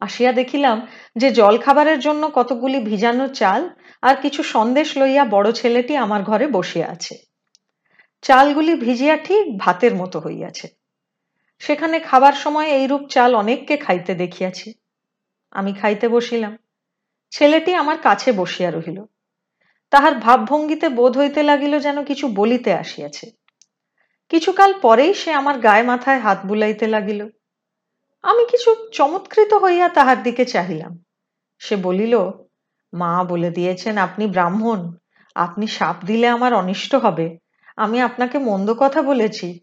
আসিয়া 0.00 0.32
দেখিলাম 0.32 0.76
যে 1.16 1.30
জল 1.30 1.54
খাবারের 1.58 1.98
জন্য 2.00 2.22
কতগুলি 2.34 2.78
ভিজানো 2.80 3.26
চাল 3.28 3.62
আর 4.02 4.14
কিছু 4.22 4.42
সন্দেশ 4.42 4.88
লইয়া 4.96 5.24
বড় 5.24 5.48
ছেলেটি 5.52 5.96
আমার 5.96 6.22
ঘরে 6.22 6.46
বসিয়া 6.46 6.86
আছে। 6.88 7.14
চালগুলি 8.24 8.74
ভিজিয়া 8.74 9.16
ঠিক 9.16 9.44
ভাতের 9.58 9.94
মতো 9.94 10.18
হইয়াছে। 10.20 10.66
সেখানে 11.62 11.96
খাবার 12.00 12.32
সময় 12.32 12.68
এইরূপ 12.68 13.02
চাল 13.08 13.30
অনেককে 13.34 13.74
খাইতে 13.76 14.12
দেখিয়াছি। 14.14 14.68
আমি 15.50 15.72
খাইতে 15.72 16.08
বসিলাম। 16.08 16.58
ছেলেটি 17.30 17.74
আমার 17.74 17.98
কাছে 17.98 18.32
বসিয়া 18.32 18.70
রহিল। 18.70 19.04
তাহার 19.90 20.14
ভাবভঙ্গিতে 20.14 20.88
বোধ 20.88 21.18
হইতে 21.18 21.42
লাগিল 21.42 21.78
যেন 21.78 22.04
কিছু 22.04 22.28
বলিতে 22.28 22.74
আসিয়াছে। 22.74 23.30
কিছুকাল 24.28 24.74
পরেই 24.80 25.14
সে 25.14 25.32
আমার 25.32 25.58
গায়ে 25.58 25.82
মাথায় 25.82 26.18
হাত 26.18 26.46
বুলাইতে 26.46 26.86
লাগিল। 26.86 27.28
আমি 28.22 28.44
কিছু 28.44 28.90
চমৎকৃত 28.92 29.54
হইয়া 29.54 29.88
তাহার 29.88 30.22
দিকে 30.22 30.44
চাহিলাম। 30.44 31.04
সে 31.58 31.76
বলিল, 31.76 32.18
মা 32.94 33.24
বলে 33.24 33.50
দিয়েছেন 33.50 33.98
আপনি 33.98 34.26
ব্রাহ্মণ। 34.26 34.92
আপনি 35.34 35.66
সাপ 35.66 36.04
দিলে 36.04 36.28
আমার 36.28 36.54
অনিষ্ট 36.54 36.94
হবে। 36.94 37.38
আমি 37.76 38.00
আপনাকে 38.00 38.38
মন্দ 38.38 38.74
কথা 38.78 39.02
বলেছি। 39.02 39.60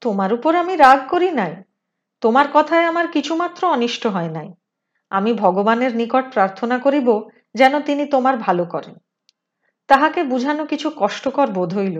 তোমার 0.00 0.32
উপর 0.32 0.54
আমি 0.54 0.76
রাগ 0.76 1.08
করি 1.08 1.30
নাই। 1.30 1.56
তোমার 2.20 2.46
কথায় 2.52 2.84
আমার 2.84 3.08
কিছুমাত্র 3.08 3.68
অনিষ্ট 3.68 4.06
হয় 4.06 4.28
নাই। 4.28 4.52
আমি 5.12 5.30
ভগবানের 5.34 5.92
নিকট 5.96 6.24
প্রার্থনা 6.34 6.76
করিব 6.78 7.08
যেন 7.54 7.74
তিনি 7.88 8.04
তোমার 8.06 8.34
ভালো 8.36 8.64
করেন। 8.64 8.94
তাহাকে 9.88 10.20
বুঝানো 10.22 10.64
কিছু 10.66 10.88
কষ্টকর 11.00 11.48
বোধ 11.50 11.70
হইল, 11.78 11.98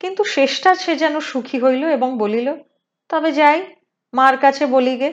কিন্তু 0.00 0.22
শেষটা 0.24 0.70
সে 0.74 0.92
যেন 0.96 1.14
সুখী 1.20 1.58
হইল 1.60 1.82
এবং 1.96 2.08
বলিল, 2.18 2.48
তবে 3.10 3.30
যাই, 3.32 3.58
মার 4.12 4.34
কাছে 4.38 4.64
বলিগে 4.66 5.10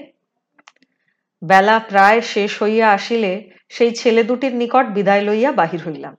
বেলা 1.41 1.77
প্রায় 1.89 2.19
শেষ 2.33 2.51
হইয়া 2.63 2.87
আসিলে 2.91 3.31
সেই 3.69 3.91
ছেলে 3.95 4.21
দুটির 4.23 4.53
নিকট 4.55 4.85
বিদায় 4.95 5.23
লইয়া 5.27 5.51
বাহির 5.51 5.81
হইলাম। 5.87 6.13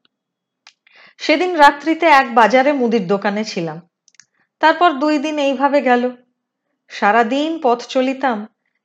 সেদিন 1.20 1.50
রাত্রিতে 1.56 2.06
এক 2.20 2.26
বাজারে 2.34 2.70
মুদির 2.72 3.04
দোকানে 3.06 3.42
ছিলাম। 3.44 3.78
তারপর 4.62 4.90
দুই 5.02 5.14
দিন 5.18 5.36
এইভাবে 5.38 5.78
গেল। 5.82 6.02
সারাদিন 6.90 7.50
পথ 7.62 7.80
চলিতাম 7.94 8.38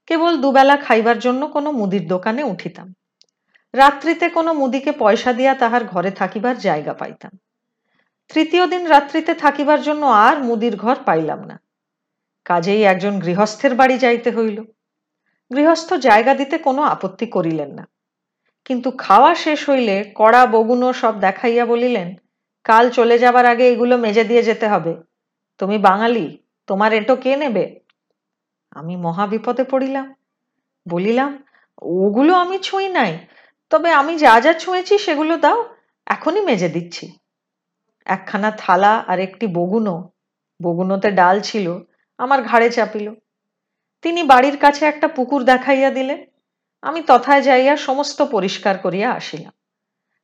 কেবল 0.09 0.37
দুবেলা 0.37 0.77
খাইবার 0.77 1.19
জন্য 1.19 1.47
কোনো 1.47 1.71
মুদির 1.71 2.07
দোকানে 2.07 2.43
উঠিতাম। 2.43 2.93
রাত্রিতে 3.73 4.29
কোনো 4.29 4.53
মুদিকে 4.53 4.91
পয়সা 4.91 5.33
দিয়া 5.33 5.53
তাহার 5.55 5.83
ঘরে 5.83 6.11
থাকিবার 6.11 6.57
জায়গা 6.57 6.93
পাইতাম। 6.93 7.37
তৃতীয় 8.33 8.67
দিন 8.67 8.87
রাত্রিতে 8.87 9.33
থাকিবার 9.33 9.81
জন্য 9.81 10.05
আর 10.05 10.43
মুদির 10.43 10.75
ঘর 10.75 10.95
পাইলাম 11.05 11.43
না। 11.43 11.61
কাজেই 12.45 12.83
একজন 12.83 13.19
গৃহস্থের 13.19 13.75
বাড়ি 13.75 13.97
যাইতে 13.97 14.31
হইল। 14.31 14.63
গৃহস্থ 15.55 15.93
জায়গা 15.93 16.33
দিতে 16.33 16.57
কোনো 16.57 16.81
আপত্তি 16.81 17.25
করিলেন 17.25 17.71
না। 17.71 17.87
কিন্তু 18.65 18.91
খাওয়া 18.91 19.35
শেষ 19.35 19.69
হইলে 19.69 20.11
কড়া 20.15 20.45
বগুনো 20.45 20.93
সব 20.93 21.19
দেখাইয়া 21.19 21.65
বলিলেন, 21.65 22.15
কাল 22.63 22.89
চলে 22.89 23.19
যাবার 23.19 23.45
আগে 23.45 23.69
এগুলো 23.69 23.97
মেজে 23.97 24.23
দিয়ে 24.23 24.43
যেতে 24.43 24.67
হবে। 24.67 24.95
তুমি 25.57 25.77
বাঙালি, 25.77 26.37
তোমার 26.67 26.93
এটো 26.93 27.15
কে 27.15 27.35
নেবে? 27.35 27.79
আমি 28.71 28.95
মহা 28.95 29.27
বিপদে 29.27 29.63
পড়িলাম। 29.63 30.15
বলিলাম, 30.89 31.43
ওগুলো 31.81 32.33
আমি 32.33 32.59
ছুঁই 32.59 32.89
নাই। 32.89 33.27
তবে 33.69 33.91
আমি 33.91 34.17
যা 34.17 34.39
যা 34.39 34.53
ছুঁয়েছি 34.53 34.97
সেগুলো 34.97 35.37
দাও, 35.37 35.75
এখনই 36.05 36.41
মেজে 36.41 36.69
দিচ্ছি। 36.69 37.17
একখানা 38.05 38.51
থালা 38.51 39.03
আর 39.07 39.19
একটি 39.19 39.47
বগুনো, 39.47 40.09
বগুনোতে 40.61 41.11
ডাল 41.11 41.41
ছিল, 41.41 41.79
আমার 42.17 42.41
ঘাড়ে 42.41 42.69
চাপিল। 42.69 43.13
তিনি 44.01 44.23
বাড়ির 44.23 44.57
কাছে 44.57 44.85
একটা 44.85 45.07
পুকুর 45.07 45.43
দেখাইয়া 45.43 45.89
দিলেন। 45.89 46.25
আমি 46.81 47.01
তথায় 47.01 47.41
যাইয়া 47.41 47.77
সমস্ত 47.77 48.21
পরিষ্কার 48.21 48.77
করিয়া 48.77 49.11
আসিলাম। 49.11 49.53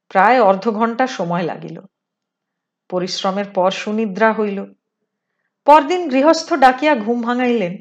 প্রায় 0.09 0.41
অর্ধ 0.41 0.71
ঘণ্টা 0.71 1.07
সময় 1.07 1.43
লাগিল। 1.43 1.81
পরিশ্রমের 2.89 3.45
পর 3.45 3.71
সুনিদ্রা 3.71 4.33
হইল। 4.33 4.73
পরদিন 5.65 6.09
গৃহস্থ 6.09 6.53
ডাকিয়া 6.53 6.95
ঘুম 6.95 7.21
ভাঙাইলেন। 7.21 7.77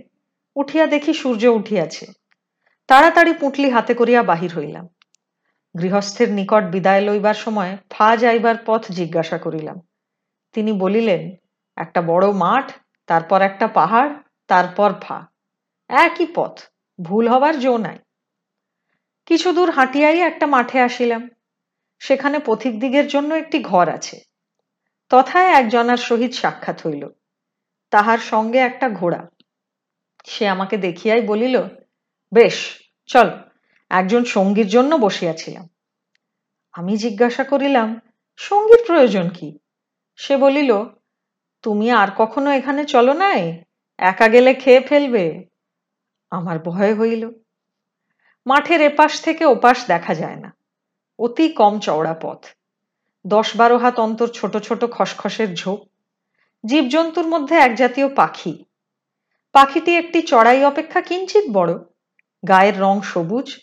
উঠিয়া 0.56 0.86
দেখি 0.86 1.14
সূর্য 1.14 1.46
উঠিয়াছে। 1.46 2.06
তাড়াতাড়ি 2.86 3.34
পুঁটলি 3.34 3.70
হাতে 3.70 3.94
করিয়া 3.94 4.22
বাহির 4.22 4.58
হইলাম। 4.58 4.88
গৃহস্থের 5.82 6.32
নিকট 6.32 6.64
বিদায় 6.64 7.00
লইবার 7.00 7.34
সময় 7.34 7.78
ফা 7.90 8.16
যাইবার 8.16 8.54
পথ 8.66 8.92
জিজ্ঞাসা 8.92 9.38
করিলাম। 9.38 9.80
তিনি 10.52 10.72
বলিলেন, 10.72 11.30
একটা 11.76 12.02
বড় 12.02 12.32
মাঠ, 12.32 12.72
তারপর 13.06 13.42
একটা 13.42 13.66
পাহাড়, 13.66 14.14
তারপর 14.48 14.94
ফা। 15.00 15.26
একই 15.88 16.26
পথ, 16.34 16.60
ভুল 17.02 17.28
হবার 17.28 17.60
জো 17.60 17.76
নাই। 17.76 17.98
কিছু 19.26 19.52
দূর 19.52 19.70
হাঁটিয়াই 19.70 20.20
একটা 20.20 20.46
মাঠে 20.46 20.80
আসিলাম। 20.80 21.28
সেখানে 21.98 22.38
পথিক 22.38 22.80
দিগের 22.80 23.06
জন্য 23.06 23.34
একটি 23.34 23.58
ঘর 23.58 23.88
আছে। 23.88 24.20
তথায় 25.08 25.46
একজনার 25.46 25.96
সহিত 25.96 26.32
সাক্ষাৎ 26.32 26.86
হইল। 26.86 27.08
তাহার 27.90 28.18
সঙ্গে 28.18 28.58
একটা 28.58 28.88
ঘোড়া। 28.88 29.28
সে 30.26 30.48
আমাকে 30.48 30.76
দেখিয়াই 30.76 31.22
বলিল, 31.22 31.62
বেশ, 32.32 32.56
চল, 33.06 33.28
একজন 33.90 34.24
সঙ্গীর 34.24 34.66
জন্য 34.66 34.96
বসিয়াছিলাম। 34.96 35.68
আমি 36.72 36.96
জিজ্ঞাসা 36.96 37.44
করিলাম, 37.44 38.00
সঙ্গীর 38.36 38.82
প্রয়োজন 38.86 39.28
কি? 39.28 39.58
সে 40.16 40.36
বলিল, 40.36 40.70
তুমি 41.62 41.90
আর 41.90 42.08
কখনো 42.16 42.50
এখানে 42.50 42.84
চলো 42.84 43.12
নাই, 43.12 43.62
একা 43.98 44.28
গেলে 44.28 44.54
খেয়ে 44.54 44.80
ফেলবে। 44.80 45.24
আমার 46.30 46.58
ভয় 46.58 46.94
হইল। 46.94 47.30
মাঠের 48.46 48.80
এপাশ 48.80 49.20
থেকে 49.20 49.44
ওপাশ 49.44 49.86
দেখা 49.86 50.14
যায় 50.14 50.36
না, 50.36 50.50
অতি 51.18 51.48
কম 51.48 51.80
চওড়া 51.80 52.14
পথ। 52.14 52.46
দশ 53.26 53.56
বারো 53.56 53.76
হাত 53.76 54.00
অন্তর 54.00 54.28
ছোট 54.28 54.56
ছোট 54.56 54.84
খসখসের 54.84 55.54
ঝোপ। 55.54 55.80
জীবজন্তুর 56.64 57.26
মধ্যে 57.26 57.54
এক 57.56 57.74
জাতীয় 57.74 58.08
পাখি। 58.14 58.64
পাখিটি 59.54 59.96
একটি 59.96 60.22
চড়াই 60.22 60.64
অপেক্ষা 60.64 61.00
কিঞ্চিত 61.00 61.44
বড়। 61.52 61.72
গায়ের 62.48 62.80
রং 62.80 63.00
সবুজ, 63.02 63.56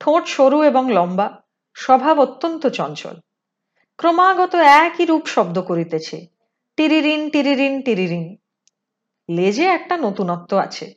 ঠোঁট 0.00 0.26
সরু 0.26 0.62
এবং 0.62 0.92
লম্বা, 0.92 1.42
স্বভাব 1.74 2.20
অত্যন্ত 2.20 2.66
চঞ্চল। 2.66 3.16
ক্রমাগত 3.96 4.54
একই 4.54 5.04
রূপ 5.04 5.26
শব্দ 5.26 5.58
করিতেছে 5.60 6.26
টিরিরিন 6.76 7.30
টিরিরিন 7.30 7.82
টিরিরিন 7.82 8.36
লেজে 9.28 9.64
একটা 9.64 9.96
নতুনত্ব 9.96 10.56
আছে। 10.56 10.94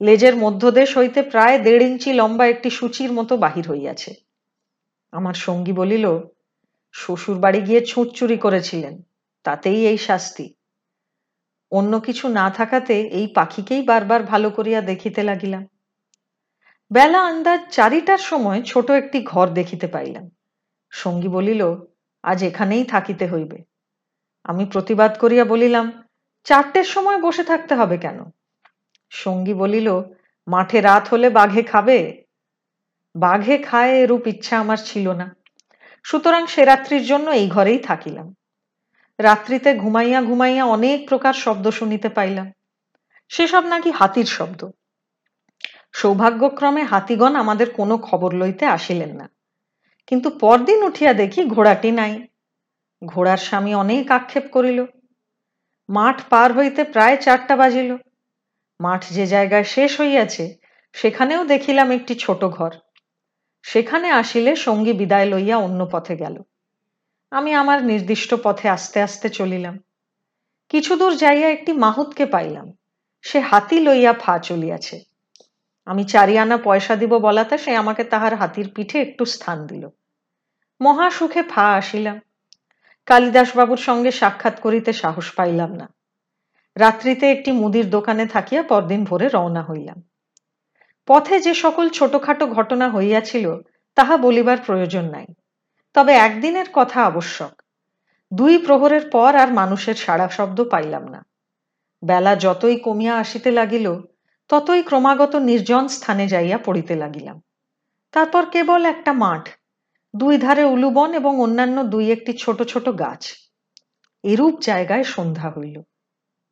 লেজের 0.00 0.36
মধ্যদেশ 0.36 0.98
হইতে 0.98 1.22
প্রায় 1.22 1.58
দেড় 1.58 1.84
ইঞ্চি 1.84 2.12
লম্বা 2.12 2.46
একটি 2.46 2.70
সূচির 2.70 3.12
মতো 3.12 3.36
বাহির 3.36 3.70
হইয়াছে। 3.70 4.14
আমার 5.12 5.34
সঙ্গী 5.34 5.72
বলিল 5.72 6.06
শ্বশুর 6.92 7.38
বাড়ি 7.38 7.60
গিয়ে 7.60 7.80
ছুঁচ 7.86 8.08
চুরি 8.18 8.36
করেছিলেন, 8.36 9.02
তাতেই 9.42 9.86
এই 9.86 9.98
শাস্তি। 9.98 10.57
অন্য 11.70 12.00
কিছু 12.00 12.28
না 12.28 12.50
থাকাতে 12.50 13.00
এই 13.00 13.26
পাখিকেই 13.26 13.82
বারবার 13.82 14.22
ভালো 14.22 14.50
করিয়া 14.50 14.80
দেখিতে 14.80 15.22
লাগিলাম। 15.22 15.66
বেলা 16.92 17.22
আন্দাজ 17.22 17.60
চারিটার 17.70 18.18
সময় 18.18 18.62
ছোট 18.62 18.90
একটি 18.90 19.22
ঘর 19.22 19.48
দেখিতে 19.48 19.86
পাইলাম। 19.86 20.30
সঙ্গী 20.90 21.28
বলিল, 21.28 21.76
আজ 22.22 22.44
এখানেই 22.44 22.84
থাকিতে 22.84 23.28
হইবে। 23.28 23.64
আমি 24.44 24.64
প্রতিবাদ 24.64 25.18
করিয়া 25.18 25.44
বলিলাম, 25.44 26.08
চারটের 26.44 26.84
সময় 26.84 27.20
বসে 27.20 27.44
থাকতে 27.44 27.74
হবে 27.74 27.98
কেন? 27.98 28.24
সঙ্গী 29.10 29.54
বলিল, 29.54 30.02
মাঠে 30.46 30.80
রাত 30.80 31.08
হলে 31.08 31.30
বাঘে 31.30 31.62
খাবে? 31.62 32.24
বাঘে 33.16 33.58
খায় 33.58 33.90
এরূপ 33.90 34.26
ইচ্ছা 34.26 34.60
আমার 34.60 34.76
ছিল 34.76 35.12
না। 35.12 35.36
সুতরাং 36.02 36.46
সে 36.46 36.64
রাত্রির 36.64 37.04
জন্য 37.04 37.30
এই 37.30 37.48
ঘরেই 37.48 37.78
থাকিলাম। 37.78 38.34
রাত্রিতে 39.18 39.74
ঘুমাইয়া 39.74 40.22
ঘুমাইয়া 40.22 40.64
অনেক 40.64 41.08
প্রকার 41.08 41.32
শব্দ 41.32 41.70
শুনিতে 41.70 42.08
পাইলাম। 42.08 42.52
সেসব 43.28 43.64
নাকি 43.64 43.90
হাতির 43.90 44.24
শব্দ। 44.24 44.70
সৌভাগ্যক্রমে 45.92 46.82
হাতিগণ 46.82 47.36
আমাদের 47.36 47.70
কোনো 47.70 47.98
খবর 47.98 48.34
লইতে 48.34 48.66
আসিলেন 48.66 49.16
না। 49.16 49.30
কিন্তু 50.06 50.30
পরদিন 50.30 50.82
উঠিয়া 50.82 51.12
দেখি 51.12 51.44
ঘোড়াটি 51.44 51.90
নাই। 51.90 52.26
ঘোড়ার 53.04 53.36
স্বামী 53.36 53.74
অনেক 53.74 54.10
আক্ষেপ 54.10 54.52
করিল। 54.52 54.84
মাঠ 55.88 56.20
পার 56.30 56.52
হইতে 56.52 56.84
প্রায় 56.84 57.16
চারটা 57.16 57.56
বাজিল। 57.56 57.96
মাঠ 58.80 59.06
যে 59.10 59.26
জায়গায় 59.26 59.64
শেষ 59.64 60.00
হইয়াছে, 60.00 60.56
সেখানেও 60.92 61.44
দেখিলাম 61.44 61.90
একটি 61.90 62.14
ছোট 62.14 62.44
ঘর। 62.44 62.70
সেখানে 63.62 64.10
আসিলে 64.10 64.56
সঙ্গী 64.56 64.92
বিদায় 64.92 65.24
লইয়া 65.24 65.56
অন্য 65.56 65.88
পথে 65.92 66.16
গেল। 66.16 66.42
আমি 67.30 67.54
আমার 67.54 67.84
নির্দিষ্ট 67.84 68.34
পথে 68.42 68.68
আস্তে 68.68 69.02
আস্তে 69.02 69.28
চলিলাম। 69.28 69.78
কিছু 70.68 70.96
দূর 70.96 71.14
যাইয়া 71.14 71.50
একটি 71.50 71.72
মাহুতকে 71.72 72.26
পাইলাম। 72.26 72.72
সে 73.22 73.40
হাতি 73.40 73.80
লইয়া 73.80 74.12
ফা 74.12 74.38
চলিয়াছে। 74.38 75.00
আমি 75.86 76.04
চারি 76.04 76.38
আনা 76.38 76.56
পয়সা 76.56 76.96
দিব 76.96 77.18
বলাতে 77.18 77.58
সে 77.58 77.76
আমাকে 77.76 78.04
তাহার 78.04 78.34
হাতির 78.34 78.72
পিঠে 78.74 79.00
একটু 79.00 79.24
স্থান 79.24 79.66
দিল। 79.66 79.88
মহা 80.80 81.10
সুখে 81.10 81.42
ফা 81.42 81.74
আসিলাম। 81.74 82.20
কালিদাসবাবুর 83.06 83.76
সঙ্গে 83.76 84.10
সাক্ষাৎ 84.10 84.60
করিতে 84.60 84.92
সাহস 84.92 85.32
পাইলাম 85.32 85.72
না। 85.72 85.88
রাত্রিতে 86.76 87.30
একটি 87.30 87.52
মুদির 87.52 87.90
দোকানে 87.90 88.26
থাকিয়া 88.26 88.62
পরদিন 88.62 89.04
ভোরে 89.04 89.28
রওনা 89.28 89.62
হইলাম। 89.62 90.02
পথে 91.06 91.40
যে 91.40 91.54
সকল 91.54 91.88
ছোটখাটো 91.88 92.46
ঘটনা 92.46 92.90
হইয়াছিল, 92.90 93.56
তাহা 93.94 94.16
বলিবার 94.16 94.56
প্রয়োজন 94.66 95.04
নাই। 95.04 95.26
তবে 95.94 96.12
একদিনের 96.12 96.66
কথা 96.72 97.04
আবশ্যক। 97.04 97.62
দুই 98.34 98.58
প্রহরের 98.58 99.10
পর 99.10 99.36
আর 99.36 99.52
মানুষের 99.52 99.94
সাড়া 99.94 100.28
শব্দ 100.28 100.64
পাইলাম 100.64 101.08
না। 101.08 101.26
বেলা 102.04 102.36
যতই 102.36 102.76
কমিয়া 102.76 103.16
আসিতে 103.16 103.50
লাগিল, 103.50 104.00
ততই 104.48 104.82
ক্রমাগত 104.82 105.36
নির্জন 105.36 105.88
স্থানে 105.88 106.28
যাইয়া 106.28 106.58
পড়িতে 106.58 106.96
লাগিলাম। 106.96 107.42
তারপর 108.12 108.46
কেবল 108.46 108.84
একটা 108.84 109.12
মাঠ, 109.12 109.48
দুই 110.16 110.38
ধারে 110.38 110.64
উলুবন 110.64 111.14
এবং 111.14 111.40
অন্যান্য 111.40 111.82
দুই 111.82 112.12
একটি 112.12 112.32
ছোট 112.32 112.62
ছোট 112.62 112.88
গাছ। 112.88 113.32
এরূপ 114.22 114.60
জায়গায় 114.60 115.04
সন্ধ্যা 115.04 115.50
হইল। 115.50 115.82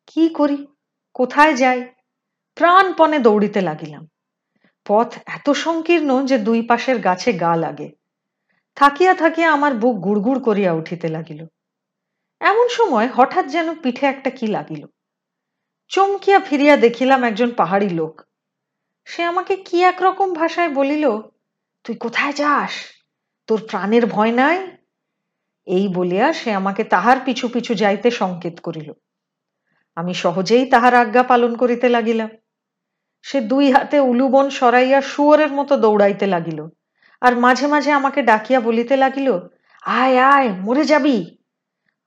কি 0.07 0.29
করি? 0.29 0.66
কোথায় 1.14 1.55
যাই? 1.55 1.87
প্রাণপণে 2.55 3.18
দৌড়িতে 3.18 3.61
লাগিলাম। 3.61 4.09
পথ 4.87 5.14
এত 5.27 5.51
সংকীর্ণ 5.51 6.27
যে 6.27 6.38
দুই 6.38 6.62
পাশের 6.62 6.99
গাছে 6.99 7.33
গা 7.33 7.57
লাগে। 7.57 7.95
থাকিয়া 8.76 9.14
থাকিয়া 9.14 9.52
আমার 9.52 9.74
বুক 9.74 9.96
গুড়গুড় 9.96 10.40
করিয়া 10.40 10.72
উঠিতে 10.72 11.08
লাগিল। 11.08 11.46
এমন 12.40 12.68
সময় 12.68 13.08
হঠাৎ 13.08 13.46
যেন 13.46 13.74
পিঠে 13.74 14.06
একটা 14.06 14.30
কি 14.30 14.46
লাগিল। 14.46 14.86
চমকিয়া 15.88 16.40
ফিরিয়া 16.40 16.76
দেখিলাম 16.76 17.24
একজন 17.24 17.50
পাহাড়ি 17.50 17.88
লোক। 17.88 18.22
সে 19.04 19.22
আমাকে 19.22 19.56
কি 19.56 19.82
একরকম 19.82 20.32
ভাষায় 20.32 20.68
বলিল, 20.68 21.20
তুই 21.84 21.96
কোথায় 21.96 22.32
যাস? 22.32 22.70
তোর 23.46 23.66
প্রাণের 23.70 24.06
ভয় 24.06 24.32
নাই? 24.32 24.66
এই 25.66 25.88
বলিয়া 25.88 26.32
সে 26.32 26.52
আমাকে 26.52 26.84
তাহার 26.84 27.16
পিছু 27.24 27.48
পিছু 27.48 27.74
যাইতে 27.74 28.10
সংকেত 28.10 28.60
করিল। 28.60 28.92
আমি 29.94 30.14
সহজেই 30.14 30.66
তাহার 30.66 30.94
আজ্ঞা 30.94 31.22
পালন 31.22 31.56
করিতে 31.56 31.88
লাগিলাম। 31.88 32.28
সে 33.22 33.40
দুই 33.40 33.72
হাতে 33.72 34.00
উলুবন 34.00 34.50
সরাইয়া 34.50 35.00
শুয়োরের 35.00 35.52
মতো 35.52 35.76
দৌড়াইতে 35.76 36.26
লাগিল। 36.26 36.68
আর 37.20 37.38
মাঝে 37.38 37.66
মাঝে 37.66 37.92
আমাকে 37.92 38.22
ডাকিয়া 38.22 38.61
বলিতে 38.61 38.96
লাগিল, 38.96 39.38
আয় 39.83 40.18
আয়, 40.18 40.48
মরে 40.48 40.85
যাবি। 40.85 41.37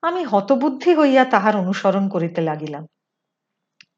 আমি 0.02 0.24
হতবুদ্ধি 0.24 0.96
হইয়া 0.96 1.26
তাহার 1.26 1.56
অনুসরণ 1.56 2.10
করিতে 2.10 2.42
লাগিলাম। 2.42 2.88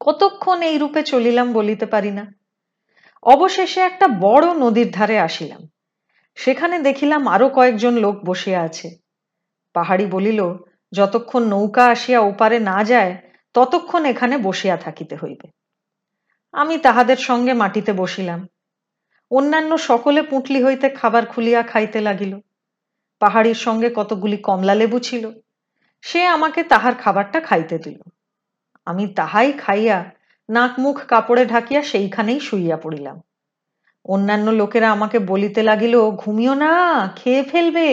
কতক্ষণ 0.00 0.62
এই 0.62 0.78
রূপে 0.78 1.02
চলিলাম 1.02 1.52
বলিতে 1.52 1.86
পারি 1.86 2.10
না। 2.10 2.34
অবশেষে 3.22 3.80
একটা 3.80 4.08
বড় 4.08 4.54
নদীর 4.54 4.90
ধারে 4.90 5.18
আসিলাম। 5.18 5.68
সেখানে 6.34 6.78
দেখিলাম 6.78 7.28
আরও 7.28 7.48
কয়েকজন 7.48 7.94
লোক 7.94 8.24
বসিয়া 8.24 8.60
আছে। 8.60 8.90
পাহাড়ি 9.72 10.06
বলিল, 10.06 10.54
যতক্ষণ 10.92 11.42
নৌকা 11.42 11.86
আসিয়া 11.86 12.20
ওপারে 12.20 12.58
না 12.58 12.84
যায়, 12.84 13.16
ততক্ষণ 13.54 14.04
এখানে 14.04 14.38
বসিয়া 14.38 14.76
থাকিতে 14.76 15.16
হইবে। 15.16 15.48
আমি 16.52 16.78
তাহাদের 16.78 17.16
সঙ্গে 17.16 17.52
মাটিতে 17.52 17.92
বসিলাম। 17.92 18.46
অন্যান্য 19.32 19.72
সকলে 19.78 20.20
পুঁটলি 20.22 20.60
হইতে 20.64 20.86
খাবার 20.90 21.24
খুলিয়া 21.26 21.62
খাইতে 21.62 22.00
লাগিল। 22.00 22.32
পাহাড়ির 23.20 23.58
সঙ্গে 23.66 23.88
কতগুলি 23.94 24.36
কমলা 24.36 24.74
লেবু 24.74 24.98
ছিল, 24.98 25.24
সে 26.04 26.20
আমাকে 26.26 26.60
তাহার 26.62 26.94
খাবারটা 26.94 27.38
খাইতে 27.40 27.76
দিল। 27.78 27.98
আমি 28.86 29.04
তাহাই 29.18 29.50
খাইয়া 29.52 29.98
নাক 30.48 30.72
মুখ 30.78 30.96
কাপড়ে 31.06 31.42
ঢাকিয়া 31.46 31.82
সেইখানেই 31.82 32.40
শুইয়া 32.40 32.76
পড়িলাম। 32.76 33.16
অন্যান্য 34.04 34.46
লোকেরা 34.50 34.88
আমাকে 34.90 35.18
বলিতে 35.30 35.60
লাগিল, 35.62 35.94
ঘুমিও 36.10 36.54
না, 36.54 36.72
খেয়ে 37.16 37.42
ফেলবে। 37.42 37.88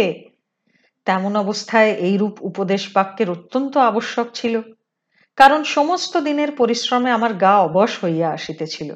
তেমন 1.08 1.34
অবস্থায় 1.36 1.92
এইরূপ 2.08 2.36
উপদেশ 2.42 2.84
বাক্যের 2.96 3.30
অত্যন্ত 3.30 3.74
আবশ্যক 3.90 4.28
ছিল, 4.34 4.56
কারণ 5.38 5.62
সমস্ত 5.78 6.14
দিনের 6.18 6.52
পরিশ্রমে 6.52 7.10
আমার 7.12 7.34
গা 7.34 7.54
অবশ 7.60 7.92
হইয়া 8.04 8.28
আসিতেছিল। 8.32 8.90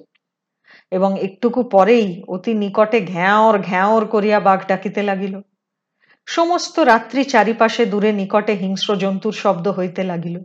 এবং 0.92 1.22
একটুকু 1.22 1.64
পরেই 1.64 2.24
অতি 2.28 2.54
নিকটে 2.54 3.06
ঘ্যাঁওর 3.06 3.62
ঘ্যাঁওর 3.62 4.06
করিয়া 4.06 4.40
বাঘ 4.40 4.66
ডাকিতে 4.68 5.04
লাগিল। 5.04 5.42
সমস্ত 6.26 6.80
রাত্রি 6.80 7.24
চারিপাশে 7.24 7.86
দূরে 7.86 8.12
নিকটে 8.12 8.54
হিংস্র 8.54 8.96
জন্তুর 8.96 9.34
শব্দ 9.34 9.68
হইতে 9.68 10.04
লাগিল। 10.04 10.40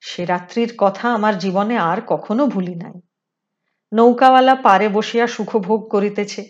সে 0.00 0.24
রাত্রির 0.24 0.74
কথা 0.78 1.12
আমার 1.14 1.38
জীবনে 1.38 1.78
আর 1.78 2.00
কখনো 2.06 2.46
ভুলি 2.46 2.74
নাই। 2.74 3.00
নৌকাওয়ালা 3.92 4.54
পারে 4.54 4.88
বসিয়া 4.88 5.26
সুখভোগ 5.26 5.90
করিতেছে। 5.90 6.48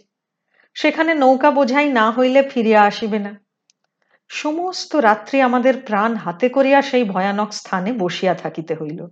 সেখানে 0.74 1.14
নৌকা 1.14 1.50
বোঝাই 1.50 1.92
না 1.92 2.10
হইলে 2.10 2.48
ফিরিয়া 2.48 2.82
আসিবে 2.82 3.18
না। 3.18 3.40
সমস্ত 4.28 4.96
রাত্রি 4.96 5.40
আমাদের 5.40 5.82
প্রাণ 5.82 6.14
হাতে 6.14 6.48
করিয়া 6.48 6.82
সেই 6.82 7.04
ভয়ানক 7.04 7.52
স্থানে 7.52 7.92
বসিয়া 7.92 8.34
থাকিতে 8.34 8.74
হইল। 8.74 9.06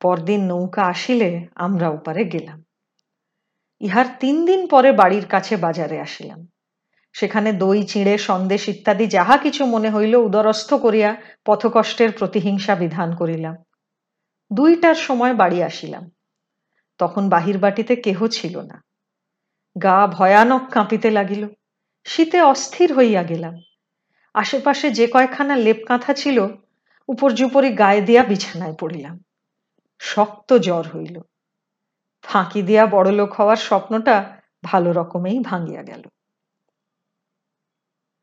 পরদিন 0.00 0.44
নৌকা 0.44 0.82
আসিলে 0.82 1.46
আমরা 1.54 1.88
ওপারে 1.88 2.24
গেলাম। 2.24 2.64
ইহার 3.80 4.04
তিন 4.20 4.46
দিন 4.46 4.66
পরে 4.66 4.92
বাড়ির 4.92 5.26
কাছে 5.26 5.56
বাজারে 5.56 6.00
আসিলাম। 6.00 6.48
সেখানে 7.12 7.52
দই, 7.52 7.86
চিঁড়ে, 7.86 8.18
সন্দেশ 8.18 8.68
ইত্যাদি 8.68 9.06
যাহা 9.06 9.36
কিছু 9.36 9.66
মনে 9.66 9.90
হইল 9.90 10.14
উদরস্থ 10.14 10.74
করিয়া 10.74 11.16
পথকষ্টের 11.46 12.12
প্রতিহিংসা 12.12 12.74
বিধান 12.74 13.14
করিলাম। 13.14 13.56
দুইটার 14.52 14.94
সময় 14.94 15.34
বাড়ি 15.34 15.62
আসিলাম। 15.62 16.10
তখন 16.98 17.28
বাহির 17.28 17.58
বাটিতে 17.58 17.96
কেহ 17.96 18.26
ছিল 18.26 18.60
না। 18.60 18.82
গা 19.82 20.06
ভয়ানক 20.06 20.70
কাঁপিতে 20.70 21.10
লাগিল। 21.10 21.48
শীতে 22.04 22.40
অস্থির 22.40 22.92
হইয়া 22.92 23.22
গেলাম। 23.22 23.60
আশেপাশে 24.34 24.90
যে 24.90 25.06
কয়খানা 25.06 25.56
লেপ 25.56 25.76
কাঁথা 25.86 26.14
ছিল 26.14 26.46
উপর্যুপরি 27.08 27.72
গায়ে 27.72 28.00
দিয়া 28.00 28.22
বিছানায় 28.22 28.74
পড়িলাম। 28.80 29.20
শক্ত 29.98 30.58
জ্বর 30.58 30.84
হইল। 30.88 31.20
ফাঁকি 32.24 32.60
দিয়া 32.62 32.84
বড়লোক 32.86 33.30
হওয়ার 33.32 33.60
স্বপ্নটা 33.68 34.16
ভালো 34.64 34.92
রকমেই 34.92 35.38
ভাঙিয়া 35.40 35.82
গেল। 35.82 36.02